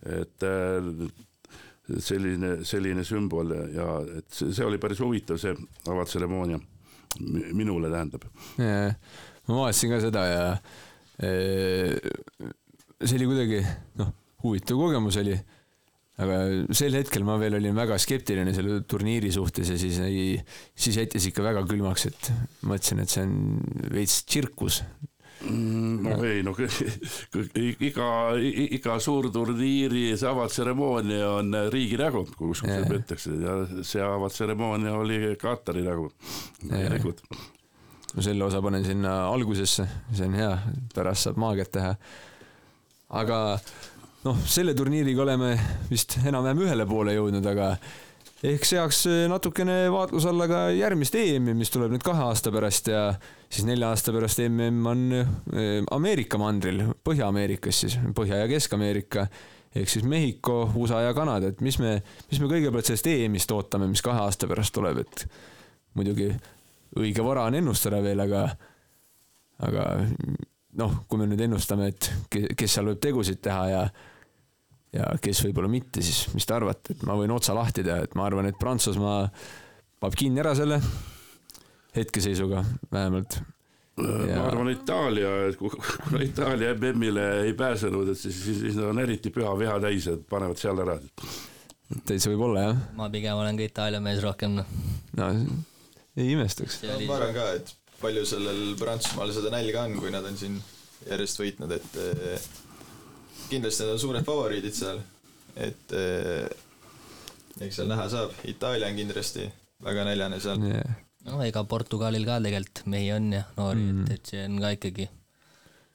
[0.07, 1.09] et äh,
[1.99, 3.87] selline, selline sümbol ja
[4.21, 5.57] et see, see oli päris huvitav, see
[5.91, 6.61] avatseremoonia,
[7.53, 8.29] minule tähendab.
[8.59, 11.99] ma vaatasin ka seda ja äh,
[13.03, 13.63] see oli kuidagi
[13.99, 15.35] noh, huvitav kogemus oli
[16.19, 16.39] aga
[16.75, 20.33] sel hetkel ma veel olin väga skeptiline selle turniiri suhtes ja siis ei,
[20.75, 22.33] siis jättis ikka väga külmaks, et
[22.67, 23.37] mõtlesin, et see on
[23.95, 24.81] veits tsirkus
[25.47, 28.09] mm, no ei no iga,
[28.79, 36.11] iga suurturniiri avatseremoonia on riigi nägu, kus peetakse ja see avatseremoonia oli Katari nägu.
[38.15, 40.51] no selle osa panen sinna algusesse, see on hea,
[40.95, 41.95] pärast saab maagiat teha.
[43.23, 43.39] aga
[44.29, 45.55] noh, selle turniiriga oleme
[45.89, 47.73] vist enam-vähem ühele poole jõudnud, aga
[48.47, 53.09] ehk seaks natukene vaatluse alla ka järgmist EM-i, mis tuleb nüüd kahe aasta pärast ja
[53.49, 59.29] siis nelja aasta pärast MM on eh, Ameerika mandril, Põhja-Ameerikas siis, Põhja- ja Kesk-Ameerika.
[59.77, 61.99] Ehk siis Mehhiko, USA ja Kanada, et mis me,
[62.31, 65.27] mis me kõigepealt sellest EM-ist ootame, mis kahe aasta pärast tuleb, et
[65.99, 66.31] muidugi
[66.97, 68.47] õige vara on ennustada veel, aga,
[69.69, 69.85] aga
[70.81, 73.83] noh, kui me nüüd ennustame, et kes seal võib tegusid teha ja
[74.95, 78.17] ja kes võib-olla mitte, siis mis te arvate, et ma võin otsa lahti teha, et
[78.19, 79.27] ma arvan, et Prantsusmaa
[80.01, 80.81] paneb kinni ära selle
[81.97, 83.41] hetkeseisuga vähemalt.
[83.99, 84.39] Ja...
[84.39, 89.03] ma arvan Itaalia, et kuna Itaalia MM-ile ei pääsenud, et siis, siis, siis nad on
[89.03, 90.99] eriti püha viha täis, et panevad seal ära.
[92.07, 92.85] täitsa võib olla jah.
[93.01, 94.71] ma pigem olen ka Itaalia mees rohkem noh.
[95.19, 95.33] no
[96.19, 96.79] ei imestaks.
[97.09, 100.61] ma arvan ka, et palju sellel Prantsusmaal seda nälga on, kui nad on siin
[101.09, 102.01] järjest võitnud, et
[103.51, 105.03] kindlasti nad on suured favoriidid seal,
[105.57, 106.49] et eh,
[107.67, 109.49] eks seal näha saab, Itaalia on kindlasti
[109.85, 110.97] väga näljane seal yeah..
[111.29, 114.75] no ega Portugalil ka tegelikult mehi on ja noori mm., et, et see on ka
[114.79, 115.09] ikkagi,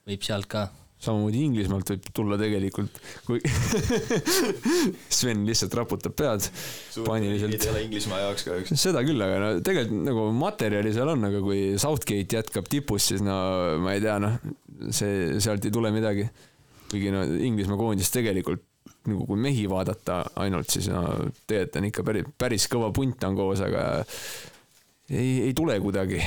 [0.09, 0.67] võib sealt ka
[1.03, 3.41] samamoodi Inglismaalt võib tulla tegelikult, kui
[5.17, 6.47] Sven lihtsalt raputab pead
[7.03, 8.75] paaniliselt ei ole Inglismaa jaoks kahjuks.
[8.79, 13.23] seda küll, aga no tegelikult nagu materjali seal on, aga kui Southgate jätkab tipus, siis
[13.25, 13.35] no
[13.83, 14.39] ma ei tea, noh,
[14.89, 16.29] see, sealt ei tule midagi.
[16.93, 18.63] Kuigi no Inglismaa koondis tegelikult
[19.09, 21.03] nagu kui mehi vaadata ainult, siis no
[21.47, 23.85] tegelikult on ikka päris, päris kõva punt on koos, aga
[25.09, 26.21] ei, ei tule kuidagi.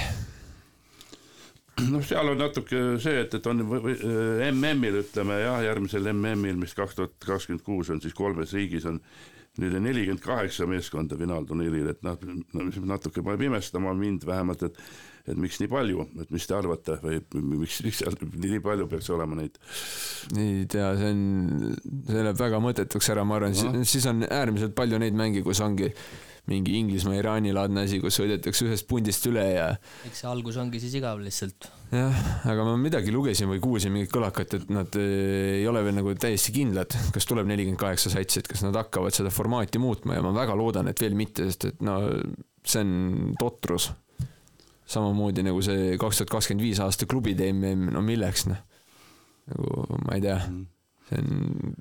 [1.93, 6.99] noh, seal on natuke see, et, et on MM-il ütleme jah, järgmisel MM-il, mis kaks
[6.99, 9.01] tuhat kakskümmend kuus on siis kolmes riigis on
[9.61, 12.19] nüüd nelikümmend kaheksa meeskonda finaalturniiril, et noh,
[12.93, 14.81] natuke paneb imestama mind vähemalt, et
[15.27, 17.21] et miks nii palju, et mis te arvate või
[17.63, 19.59] miks, miks seal nii palju peaks olema neid?
[20.37, 21.75] ei tea, see on,
[22.11, 23.83] see läheb väga mõttetuks ära, ma arvan, Ahah.
[23.89, 25.93] siis on äärmiselt palju neid mänge, kus ongi
[26.47, 29.67] mingi Inglismaa-Iraani laadne asi, kus sõidetakse ühest pundist üle ja
[30.07, 31.69] eks see algus ongi siis igav lihtsalt.
[31.91, 35.99] jah, aga ma midagi lugesin või kuulsin mingit kõlakat, et nad eh, ei ole veel
[35.99, 40.19] nagu täiesti kindlad, kas tuleb nelikümmend kaheksa satsi, et kas nad hakkavad seda formaati muutma
[40.19, 41.99] ja ma väga loodan, et veel mitte, sest et no
[42.67, 43.91] see on totrus.
[44.87, 48.61] Samamoodi nagu see kaks tuhat kakskümmend viis aasta klubide mm, no milleks noh,
[49.51, 50.37] nagu ma ei tea,
[51.09, 51.73] see on,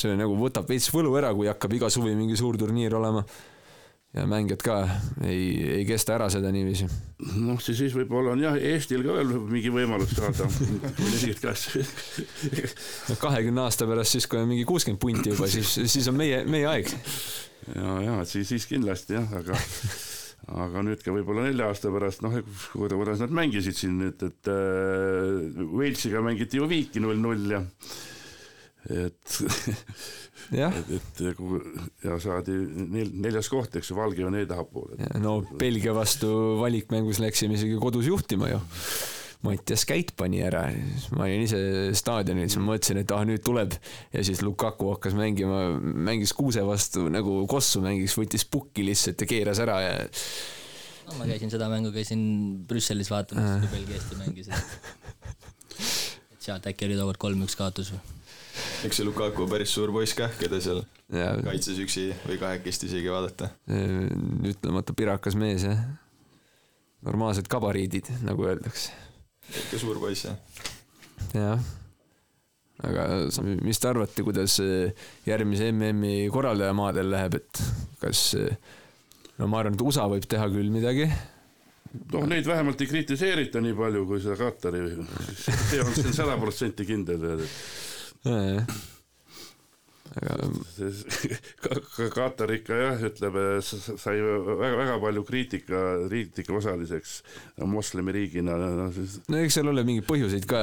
[0.00, 3.24] see nagu võtab veits võlu ära, kui hakkab iga suvi mingi suur turniir olema.
[4.10, 4.76] Ja mängijad ka
[5.22, 6.88] ei, ei kesta ära seda niiviisi.
[7.44, 13.14] Noh, siis, siis võib-olla on jah, Eestil ka veel mingi võimalus saada nelikümmend kaheksa.
[13.22, 16.66] kahekümne aasta pärast, siis kui on mingi kuuskümmend punti juba, siis, siis on meie, meie
[16.72, 16.90] aeg.
[17.76, 19.54] ja, ja siis, siis kindlasti jah, aga
[20.50, 22.38] aga nüüd ka võib-olla nelja aasta pärast, noh,
[22.72, 27.60] kuidas nad mängisid siin nüüd, et äh, Walesiga mängiti ju viiki null-null ja
[28.90, 29.34] et,
[30.62, 31.60] jah, et, et nagu-
[32.02, 34.96] ja saadi nel, neljas koht, eks ju, Valgevene tahapoole.
[35.20, 36.30] no Belgia vastu
[36.62, 38.60] valikmängus läksime isegi kodus juhtima ju.
[39.40, 40.66] Mattias Käit pani ära,
[41.16, 41.58] ma olin ise
[41.96, 43.72] staadionil, siis ma mõtlesin, et ah nüüd tuleb
[44.12, 49.30] ja siis Lukaku hakkas mängima, mängis kuuse vastu nagu kossu mängis, võttis pukki lihtsalt ja
[49.30, 49.96] keeras ära ja
[51.08, 52.20] no ma käisin seda mängu, käisin
[52.68, 54.52] Brüsselis vaatamas, kui Belgia Eesti mängis,
[56.36, 58.04] et sealt äkki oli tookord kolm-üks kaotus või?
[58.84, 60.84] eks see Lukaku päris suur poiss kah, keda seal
[61.16, 63.54] ja kaitses üksi või kahekesti isegi vaadata.
[64.52, 65.80] ütlemata pirakas mees jah.
[67.08, 69.08] normaalsed gabariidid, nagu öeldakse
[69.50, 70.36] ikka suur poiss jah.
[71.34, 71.60] jah.
[72.86, 73.06] aga
[73.64, 74.92] mis te arvate, kuidas eh,
[75.28, 77.62] järgmise MM-i korraldajamaadel läheb, et
[78.00, 78.54] kas eh,
[79.38, 81.08] no ma arvan, et USA võib teha küll midagi,
[82.14, 84.80] noh, neid vähemalt ei kritiseerita nii palju kui seda Katari,
[85.44, 87.54] see on, see on sada protsenti kindel, et aga see
[88.24, 88.88] ka- ka-
[92.16, 97.20] Katar ikka jah, ütleb, sai väga, väga palju kriitika, kriitika osaliseks
[97.70, 100.62] moslemiriigina, no eks seal ole mingeid põhjuseid ka,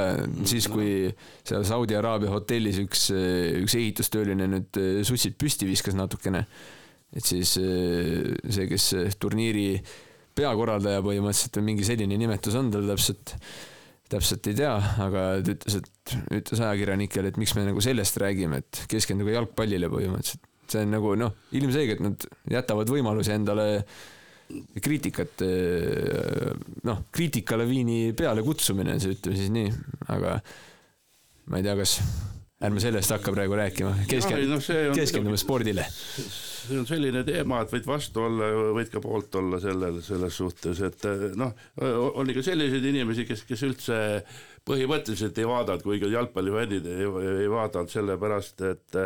[0.50, 1.08] siis kui
[1.48, 3.08] seal Saudi Araabia hotellis üks,
[3.64, 6.44] üks ehitustööline nüüd eh, sussid püsti viskas natukene,
[7.16, 9.70] et siis eh, see, kes turniiri
[10.38, 13.38] peakorraldaja põhimõtteliselt või mingi selline nimetus on tal täpselt,
[14.12, 18.62] täpselt ei tea, aga ta ütles, et ütles ajakirjanikele, et miks me nagu sellest räägime,
[18.64, 20.46] et keskenduge jalgpallile põhimõtteliselt.
[20.68, 23.68] see on nagu noh, ilmselgelt nad jätavad võimaluse endale
[24.84, 25.44] kriitikat,
[26.88, 29.72] noh, kriitikalaviini peale kutsumine, ütleme siis nii,
[30.16, 30.38] aga
[31.52, 31.98] ma ei tea, kas
[32.66, 35.86] ärme sellest hakka praegu rääkima, Jaa, ei, keske- see, on keskendume spordile.
[35.92, 40.82] see on selline teema, et võid vastu olla, võid ka poolt olla sellel, selles suhtes,
[40.88, 41.06] et
[41.38, 41.54] noh,
[42.18, 44.00] on ikka selliseid inimesi, kes, kes üldse
[44.68, 47.06] põhimõtteliselt ei vaadanud, kuigi jalgpallifännid ei,
[47.44, 49.00] ei vaadanud sellepärast, et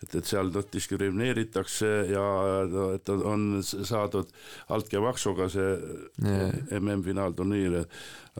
[0.00, 2.24] et, et seal noh, diskrimineeritakse ja
[2.70, 4.30] no, et on saadud
[4.72, 5.70] altkäemaksuga see
[6.24, 6.50] Jaa.
[6.78, 7.80] MM-finaalturniir.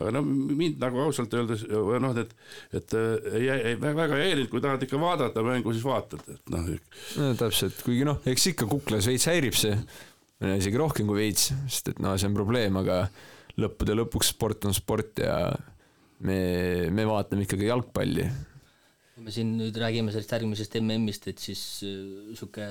[0.01, 2.33] aga no mind nagu ausalt öeldes või noh, et,
[2.77, 6.71] et ei, ei väga ei häirinud, kui tahad ikka vaadata mängu, siis vaatad, et noh,
[7.19, 9.75] no täpselt, kuigi noh, eks ikka kuklas veits häirib see,
[10.57, 13.03] isegi rohkem kui veits, sest et noh, see on probleem, aga
[13.61, 15.35] lõppude lõpuks sport on sport ja
[16.27, 16.39] me,
[16.93, 18.25] me vaatame ikkagi jalgpalli.
[19.15, 22.67] kui me siin nüüd räägime sellest järgmisest MM-ist, et siis äh, sihuke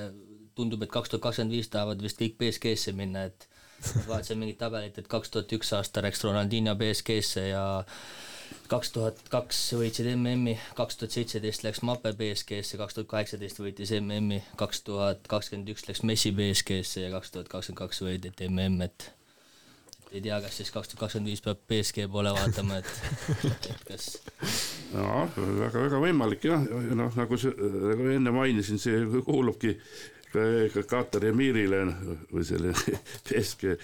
[0.57, 3.47] tundub, et kaks tuhat kakskümmend viis tahavad vist kõik BSG-sse minna, et
[4.09, 7.63] vaatasin mingit tabelit, et kaks tuhat üks aasta läks Ronaldinho BSG-sse ja
[8.71, 13.93] kaks tuhat kaks võitsid MM-i, kaks tuhat seitseteist läks Mape BSG-sse, kaks tuhat kaheksateist võitis
[13.97, 18.81] MM-i, kaks tuhat kakskümmend üks läks Messi BSG-sse ja kaks tuhat kakskümmend kaks võideti MM,
[18.89, 19.11] et
[20.11, 22.89] ei tea, kas siis kaks tuhat kakskümmend viis peab BSG poole vaatama, et
[23.71, 24.07] et kas
[24.91, 26.65] jaa, väga-väga võimalik jah,
[26.97, 27.53] noh nagu see,
[27.91, 29.77] nagu enne mainisin, see kuulubki
[30.31, 31.85] ka, ka Katari emiirile
[32.31, 32.75] või selle
[33.29, 33.77] BSG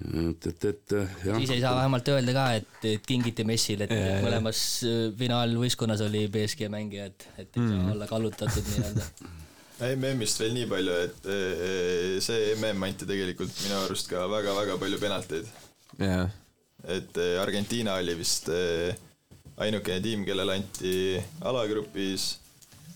[0.00, 0.94] et, et, et
[1.26, 4.22] jah siis ei saa vähemalt öelda ka, et, et kingiti Messile, et jaa.
[4.24, 9.08] mõlemas äh, finaalvõistkonnas oli BSG mängija, et, et ei saa olla kallutatud nii-öelda.
[9.80, 14.98] MM-ist veel nii palju, et eh, see MM anti tegelikult minu arust ka väga-väga palju
[15.00, 15.46] penalteid.
[15.98, 16.28] jah,
[16.84, 18.92] et eh, Argentiina oli vist eh,
[19.60, 20.92] ainukene tiim, kellele anti
[21.48, 22.34] alagrupis,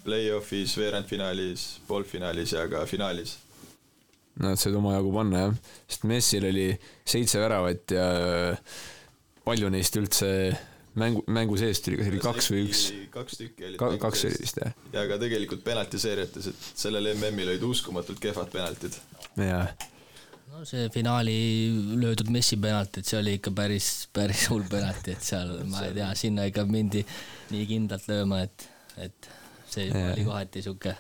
[0.05, 3.39] play-off'is, veerandfinaalis, poolfinaalis ja ka finaalis.
[4.41, 5.57] nad said omajagu panna jah,
[5.89, 6.68] sest Messil oli
[7.07, 8.07] seitse väravat ja
[9.45, 10.30] palju neist üldse
[11.01, 12.84] mängu, mängu seest oli, kas oli kaks või üks?
[13.14, 13.99] kaks tükki olid.
[14.03, 18.97] kaks oli vist jah, ja ka tegelikult penaltiseeriates, et sellel MM-il olid uskumatult kehvad penaltid.
[19.40, 19.72] jah
[20.55, 21.36] no see finaali
[22.01, 25.97] löödud Messi penalti, et see oli ikka päris, päris hull penalti, et seal ma ei
[25.97, 27.03] tea, sinna ikka mindi
[27.51, 28.68] nii kindlalt lööma, et,
[29.09, 29.30] et
[29.70, 30.95] see juba oli kohati sihuke,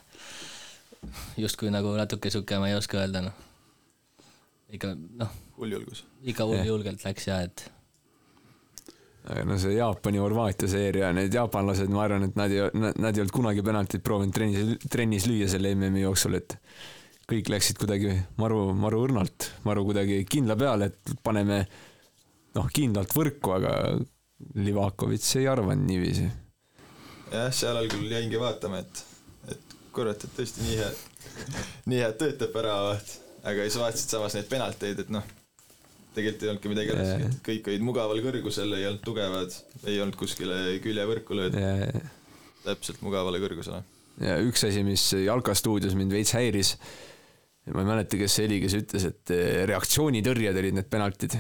[1.38, 3.38] justkui nagu natuke sihuke, ma ei oska öelda noh.
[4.74, 6.02] ikka noh, hull julgus.
[6.24, 6.72] ikka hull Jah.
[6.72, 7.68] julgelt läks ja et
[9.24, 13.32] aga no see Jaapani-Horvaatia seeria, need jaapanlased, ma arvan, et nad ei, nad, ei olnud
[13.32, 16.58] kunagi penaltit proovinud trennis, trennis lüüa selle MM-i jooksul, et
[17.30, 21.62] kõik läksid kuidagi maru, maru õrnalt, maru kuidagi kindla peale, et paneme
[22.58, 23.76] noh, kindlalt võrku, aga
[24.60, 26.26] Livakovitš ei arvanud niiviisi.
[27.32, 29.04] jah, seal algul jäingi vaatama, et,
[29.54, 31.00] et kurat, et tõesti nii head,
[31.88, 35.24] nii head tööd teeb väravaht, aga siis vaatasid samas neid penalteid, et noh,
[36.16, 37.00] tegelikult ei olnudki midagi Jaa.
[37.00, 39.56] rasket, kõik olid mugaval kõrgusel, ei olnud tugevad,
[39.86, 41.98] ei olnud kuskile küljevõrku löödud,
[42.64, 43.82] täpselt mugavale kõrgusele.
[44.24, 46.74] ja üks asi, mis Jalka stuudios mind veits häiris,
[47.72, 51.36] ma ei mäleta, kes see oli, kes ütles, et eh, reaktsioonitõrjed olid need penaltid.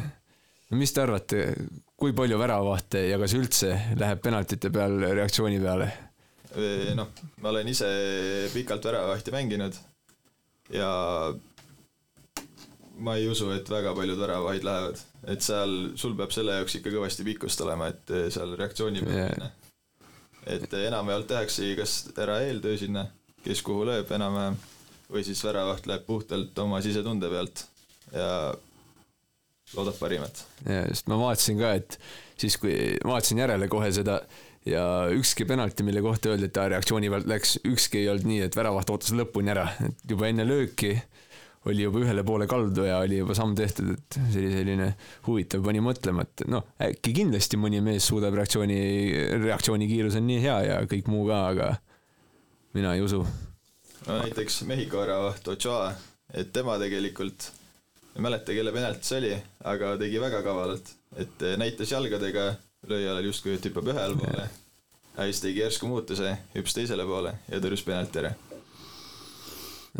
[0.70, 1.46] no mis te arvate,
[1.96, 5.90] kui palju väravahte ja kas üldse läheb penaltite peal reaktsiooni peale?
[6.94, 7.10] noh,
[7.42, 7.88] ma olen ise
[8.52, 9.74] pikalt väravahti mänginud
[10.72, 10.90] ja
[12.98, 16.92] ma ei usu, et väga paljud väravahid lähevad, et seal sul peab selle jaoks ikka
[16.94, 19.32] kõvasti pikkust olema, et eh, seal reaktsiooni peale Jaa.
[19.34, 19.50] minna.
[20.46, 23.06] et eh, enamjaolt tehaksegi kas ära eeltöö sinna,
[23.44, 24.58] kes kuhu lööb enam-vähem,
[25.10, 27.66] või siis väravaht läheb puhtalt oma sisetunde pealt
[28.12, 28.28] ja
[29.74, 30.44] loodab parimat.
[30.68, 31.98] ja sest ma vaatasin ka, et
[32.40, 32.74] siis kui
[33.04, 34.20] vaatasin järele kohe seda
[34.68, 38.44] ja ükski penalti, mille kohta öeldi, et ta reaktsiooni pealt läks, ükski ei olnud nii,
[38.46, 40.94] et väravaht ootas lõpuni ära, et juba enne lööki
[41.70, 44.88] oli juba ühele poole kaldu ja oli juba samm tehtud, et see oli selline
[45.26, 48.78] huvitav, pani mõtlema, et noh, äkki kindlasti mõni mees suudab reaktsiooni,
[49.46, 51.70] reaktsioonikiirus on nii hea ja kõik muu ka, aga
[52.76, 53.22] mina ei usu.
[54.06, 55.92] no näiteks Mehhiko väravaht Ochoa,
[56.34, 57.48] et tema tegelikult,
[58.14, 59.34] ei mäleta, kelle penalt see oli,
[59.72, 62.52] aga tegi väga kavalalt, et näitas jalgadega
[62.90, 64.48] lööjale justkui, hüppab ühele poole.
[65.14, 68.34] aga siis tegi järsku muutuse, hüppas teisele poole ja tõrjus penalti ära.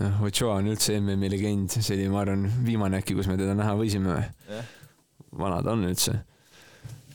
[0.00, 3.56] noh, Ochoa on üldse MM-i legend, see oli, ma arvan, viimane äkki, kus me teda
[3.58, 4.20] näha võisime.
[4.50, 4.70] jah,
[5.38, 6.18] vana ta on üldse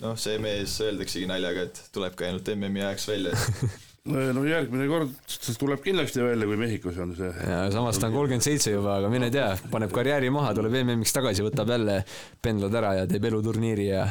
[0.03, 3.35] noh, see mees öeldaksegi naljaga, et tulebki ainult MM-i ajaks välja,
[4.35, 5.11] no järgmine kord
[5.59, 7.31] tuleb kindlasti välja, kui Mehhikos on see.
[7.51, 11.15] ja samas ta on kolmkümmend seitse juba, aga mine tea, paneb karjääri maha, tuleb MM-iks
[11.15, 11.99] tagasi, võtab jälle
[12.43, 14.05] pendlad ära ja teeb eluturniiri ja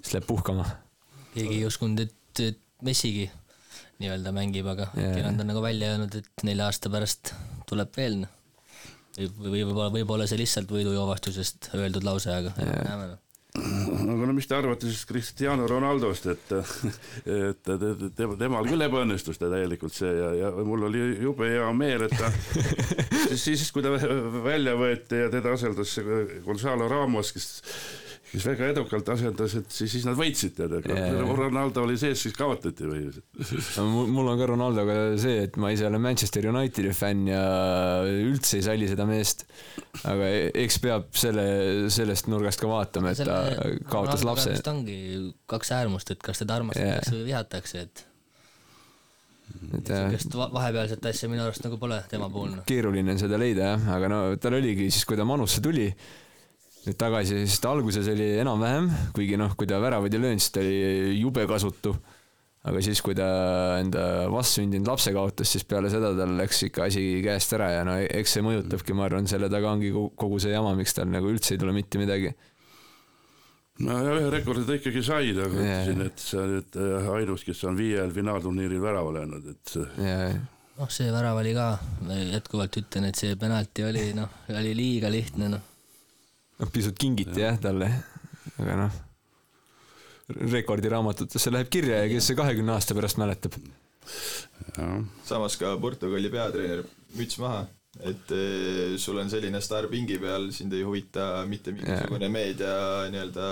[0.00, 0.68] siis läheb puhkama.
[1.34, 3.26] keegi ei uskunud, et, et Messigi
[4.02, 7.32] nii-öelda mängib, aga äkki nad on nagu välja öelnud, et nelja aasta pärast
[7.68, 8.32] tuleb veel noh.
[9.18, 12.82] või, või võib-olla, võib-olla see lihtsalt võidujoovastusest öeldud lause, aga Jaa.
[12.88, 13.22] näeme noh.
[13.56, 16.50] aga no mis te arvate siis Cristiano Ronaldost, et,
[17.24, 21.48] et te- te- te- temal küll ebaõnnestus ta täielikult see ja, ja mul oli jube
[21.48, 22.28] hea meel, et ta
[23.32, 23.94] siis, siis kui ta
[24.44, 27.48] välja võeti ja teda asendas see Gonzalo Ramos, kes
[28.26, 31.36] kes väga edukalt asendas, et siis, siis nad võitsid tead, aga Jaa, jaa.
[31.38, 33.04] Ronaldo oli sees, siis kaotati või
[33.92, 37.44] mul mul on ka Ronaldoga see, et ma ise olen Manchester Unitedi fänn ja
[38.10, 39.46] üldse ei salli seda meest.
[40.04, 41.46] aga e- eks peab selle,
[41.94, 43.38] sellest nurgast ka vaatama, et ta
[43.92, 44.50] kaotas lapse.
[44.56, 44.98] vist ongi
[45.48, 47.22] kaks äärmust, et kas teda armastatakse Jaa.
[47.22, 48.04] või vihatakse, et
[49.76, 52.64] et jah, sihukest va- vahepealset asja minu arust nagu pole tema puhul noh.
[52.68, 55.86] keeruline on seda leida jah, aga no tal oligi siis, kui ta Manusse tuli,
[56.86, 60.52] nüüd tagasi, siis ta alguses oli enam-vähem, kuigi noh, kui ta väravaid ei löönud, siis
[60.54, 61.96] ta oli jube kasutu.
[62.66, 63.26] aga siis, kui ta
[63.78, 64.00] enda
[64.32, 68.32] vastsündinud lapse kaotas, siis peale seda tal läks ikka asi käest ära ja no eks
[68.34, 71.60] see mõjutabki, ma arvan, selle taga ongi kogu- see jama, miks tal nagu üldse ei
[71.62, 72.32] tule mitte midagi.
[73.86, 75.52] no ja ühe rekordi ta ikkagi sai, ta Jaa.
[75.52, 80.18] ütlesin, et sa oled äh, ainus, kes on viiel finaalturniiril värava löönud, et see- ja
[80.78, 81.68] noh, see värav oli ka,
[82.32, 85.62] jätkuvalt ütlen, et see penalti oli noh, oli liiga lihtne noh.
[86.60, 87.90] noh, pisut kingiti jah talle,
[88.56, 88.98] aga noh,
[90.56, 93.58] rekordiraamatutesse läheb kirja ja kes see kahekümne aasta pärast mäletab.
[95.26, 96.84] samas ka Portugali peatreener,
[97.18, 97.64] müts maha,
[98.00, 102.74] et eh, sul on selline staar pingi peal, sind ei huvita mitte mingisugune meedia
[103.12, 103.48] nii-öelda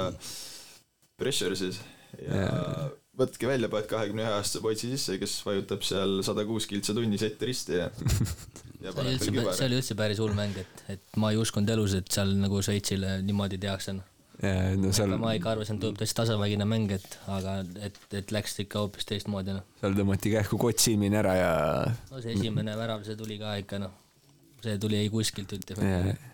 [1.18, 1.80] pressure siis
[2.18, 2.92] ja yeah.
[3.18, 7.24] võtke välja, paned kahekümne ühe aastase poisi sisse, kes vajutab seal sada kuus kiltsa tunnis
[7.26, 7.90] ette risti ja ja
[8.84, 11.96] see oli üldse, see oli üldse päris hull mäng, et, et ma ei uskunud elus,
[11.98, 14.10] et seal nagu Šveitsile niimoodi tehakse, noh
[14.42, 15.14] ja no seal.
[15.20, 19.06] ma ikka arvasin, et tuleb tõesti tasavägine mäng, et aga et, et läks ikka hoopis
[19.08, 19.66] teistmoodi noh.
[19.80, 21.52] seal tõmmati kähku kott silmini ära ja.
[22.10, 23.94] no see esimene värav, see tuli ka ikka noh,
[24.64, 26.30] see tuli ei kuskilt ütleme yeah..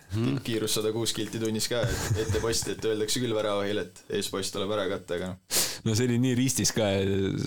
[0.47, 4.55] Kiirus sada kuus kilti tunnis ka, et ette posti, et öeldakse küll väravahil, et eespost
[4.57, 6.89] tuleb ära katta, aga noh no see oli nii ristis ka,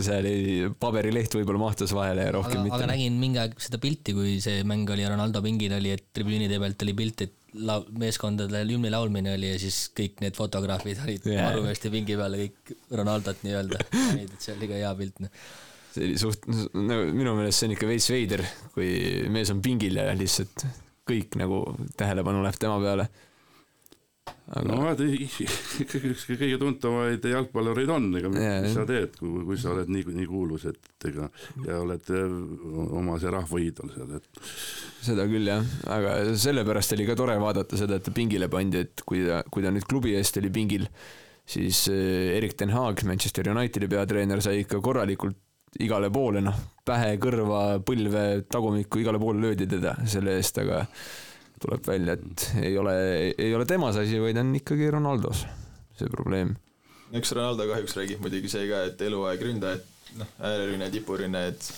[0.06, 2.78] seal ei, paberileht võib-olla mahtus vahele ja rohkem aga, mitte.
[2.80, 6.08] aga nägin mingi aeg seda pilti, kui see mäng oli ja Ronaldo pingil oli, et
[6.16, 7.36] tribüünide pealt oli pilt, et
[7.68, 11.50] lau-, meeskondadele hümni laulmine oli ja siis kõik need fotograafid olid yeah.
[11.50, 13.84] Marumeeste pingi peal kõik Ronaldot nii-öelda
[14.24, 15.44] et see oli ka hea pilt, noh.
[15.94, 18.90] see oli suht-, no minu meelest see on ikka veits veider, kui
[19.34, 20.66] mees on pingil ja lihtsalt
[21.10, 21.66] kõik nagu
[22.00, 23.10] tähelepanu läheb tema peale
[24.54, 29.44] aga no vaata, ikkagi üks kõige tuntavamaid jalgpallureid on, ega yeah, mis sa teed, kui,
[29.48, 31.30] kui sa oled nii, nii kuulus, et ega
[31.66, 32.12] ja oled
[33.00, 34.44] oma see rahva iidol seal, et.
[35.04, 35.64] seda küll jah,
[35.96, 39.66] aga sellepärast oli ka tore vaadata seda, et ta pingile pandi, et kui ta, kui
[39.66, 40.88] ta nüüd klubi eest oli pingil,
[41.44, 45.40] siis Erik ten Haag, Manchester Unitedi peatreener, sai ikka korralikult
[45.82, 50.84] igale poole, noh, pähe, kõrva, põlve, tagumikku, igale poole löödi teda selle eest, aga
[51.64, 52.96] tuleb välja, et ei ole,
[53.38, 55.46] ei ole temas asi, vaid on ikkagi Ronaldos
[55.98, 56.56] see probleem.
[57.14, 61.70] eks Ronaldo kahjuks räägib muidugi see ka, et eluaeg ründaja, et noh, äärerünne, tipurünne, et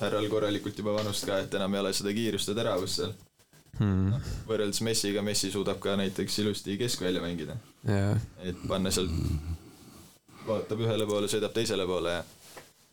[0.00, 3.14] härral korralikult juba vanust ka, et enam ei ole seda kiirust ja teravust seal.
[3.80, 4.10] Hmm..
[4.12, 7.56] noh, võrreldes Messiga, Messi suudab ka näiteks ilusti keskvälja mängida.
[7.86, 8.18] Yeah..
[8.42, 9.12] et panna sealt,
[10.46, 12.24] vaatab ühele poole, sõidab teisele poole ja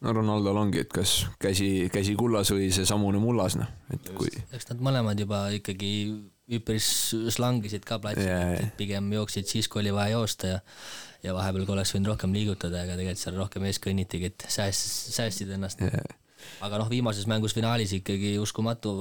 [0.05, 4.31] no Ronaldol ongi, et kas käsi, käsi kullas või seesamune mullas, noh, et kui.
[4.53, 5.91] eks nad mõlemad juba ikkagi
[6.57, 6.87] üpris
[7.33, 10.61] slangisid ka platsil yeah., et pigem jooksid siis, kui oli vaja joosta ja
[11.25, 15.13] ja vahepeal, kui oleks võinud rohkem liigutada, aga tegelikult seal rohkem ees kõnnitigi, et sääst-,
[15.15, 16.17] säästsid ennast yeah..
[16.65, 18.93] aga noh, viimases mängus finaalis ikkagi uskumatu,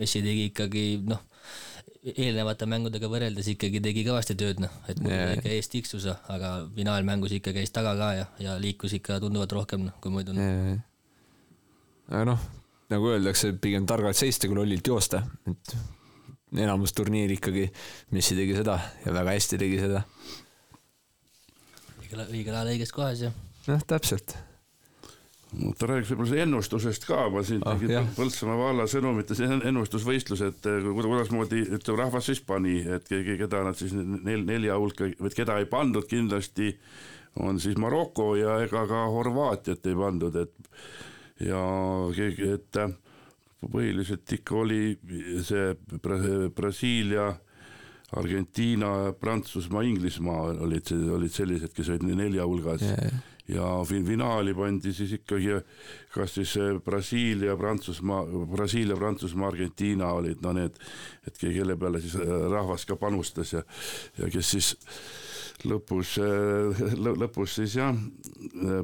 [0.00, 1.22] Messi tegi ikkagi noh,
[2.00, 5.34] eelnevate mängudega võrreldes ikkagi tegi kõvasti tööd, noh, et muidu yeah.
[5.36, 9.84] ikka ees tiksus, aga finaalmängus ikka käis taga ka ja, ja liikus ikka tunduvalt rohkem
[9.88, 10.80] noh, kui muidu yeah..
[12.08, 12.44] aga noh,
[12.92, 15.76] nagu öeldakse, pigem targalt seista kui lollilt joosta, et
[16.64, 17.68] enamus turniiri ikkagi
[18.16, 20.00] Messi tegi seda ja väga hästi tegi seda.
[22.10, 23.34] õigel ajal õiges kohas ja.
[23.68, 24.34] noh, täpselt
[25.58, 31.64] no ta räägiks võib-olla ennustusest ka, ma siin ah, tegin Põltsamaa valla sõnumites ennustusvõistlused, kuidasmoodi
[31.66, 35.68] ütleme rahvas siis pani, et keegi, keda nad siis nel, nelja hulka, või keda ei
[35.70, 36.72] pandud kindlasti,
[37.42, 41.60] on siis Maroko ja ega ka Horvaatiat ei pandud, et ja
[42.16, 42.82] keegi, et
[43.60, 44.82] põhiliselt ikka oli
[45.46, 45.74] see
[46.56, 47.32] Brasiilia
[48.18, 52.82] Argentiina, Prantsusmaa, Inglismaa olid, olid sellised, kes olid nelja hulgas.
[52.82, 53.20] Yeah
[53.54, 55.56] ja finaali pandi siis ikkagi
[56.14, 60.78] kas siis Brasiilia, Prantsusmaa, Brasiilia, Prantsusmaa, Argentiina olid no need,
[61.26, 63.62] et kelle peale siis äh, rahvas ka panustas ja,
[64.18, 64.70] ja kes siis
[65.70, 67.96] lõpus, äh, lõpus siis jah,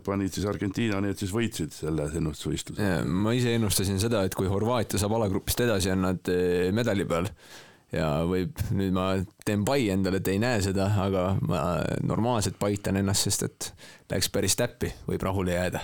[0.07, 2.91] panid siis Argentiina, need siis võitsid selle ennustusvõistluse.
[3.07, 6.35] ma ise ennustasin seda, et kui Horvaatia saab alagrupist edasi, on nad
[6.77, 7.31] medali peal
[7.97, 9.09] ja võib, nüüd ma
[9.47, 11.61] teen pai endale, et ei näe seda, aga ma
[12.07, 13.68] normaalselt paitan ennast, sest et
[14.12, 15.82] läks päris täppi, võib rahule jääda.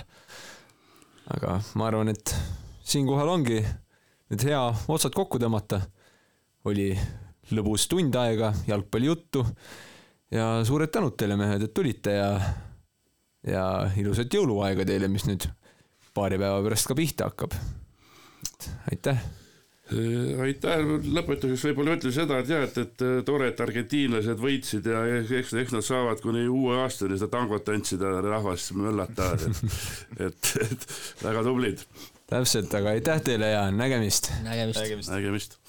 [1.35, 2.35] aga ma arvan, et
[2.83, 3.59] siinkohal ongi
[4.31, 5.81] nüüd hea otsad kokku tõmmata.
[6.65, 6.93] oli
[7.51, 9.43] lõbus tund aega jalgpallijuttu
[10.31, 12.31] ja suured tänud teile, mehed, et tulite ja,
[13.47, 13.67] ja
[13.99, 15.49] ilusat jõuluaega teile, mis nüüd
[16.13, 17.55] paari päeva pärast ka pihta hakkab.
[18.91, 19.42] aitäh Äh,
[20.43, 20.81] aitäh,
[21.15, 25.53] lõpetuseks võib-olla ütlen seda, et jah, et, et äh, tore, et argentiinlased võitsid ja eks,
[25.63, 29.63] eks nad saavad kuni uue aastani seda tangot tantsida, rahvast möllata, et,
[30.27, 30.87] et, et
[31.23, 31.85] väga tublid.
[32.31, 35.09] täpselt, aga aitäh teile ja nägemist, nägemist..
[35.11, 35.59] nägemist.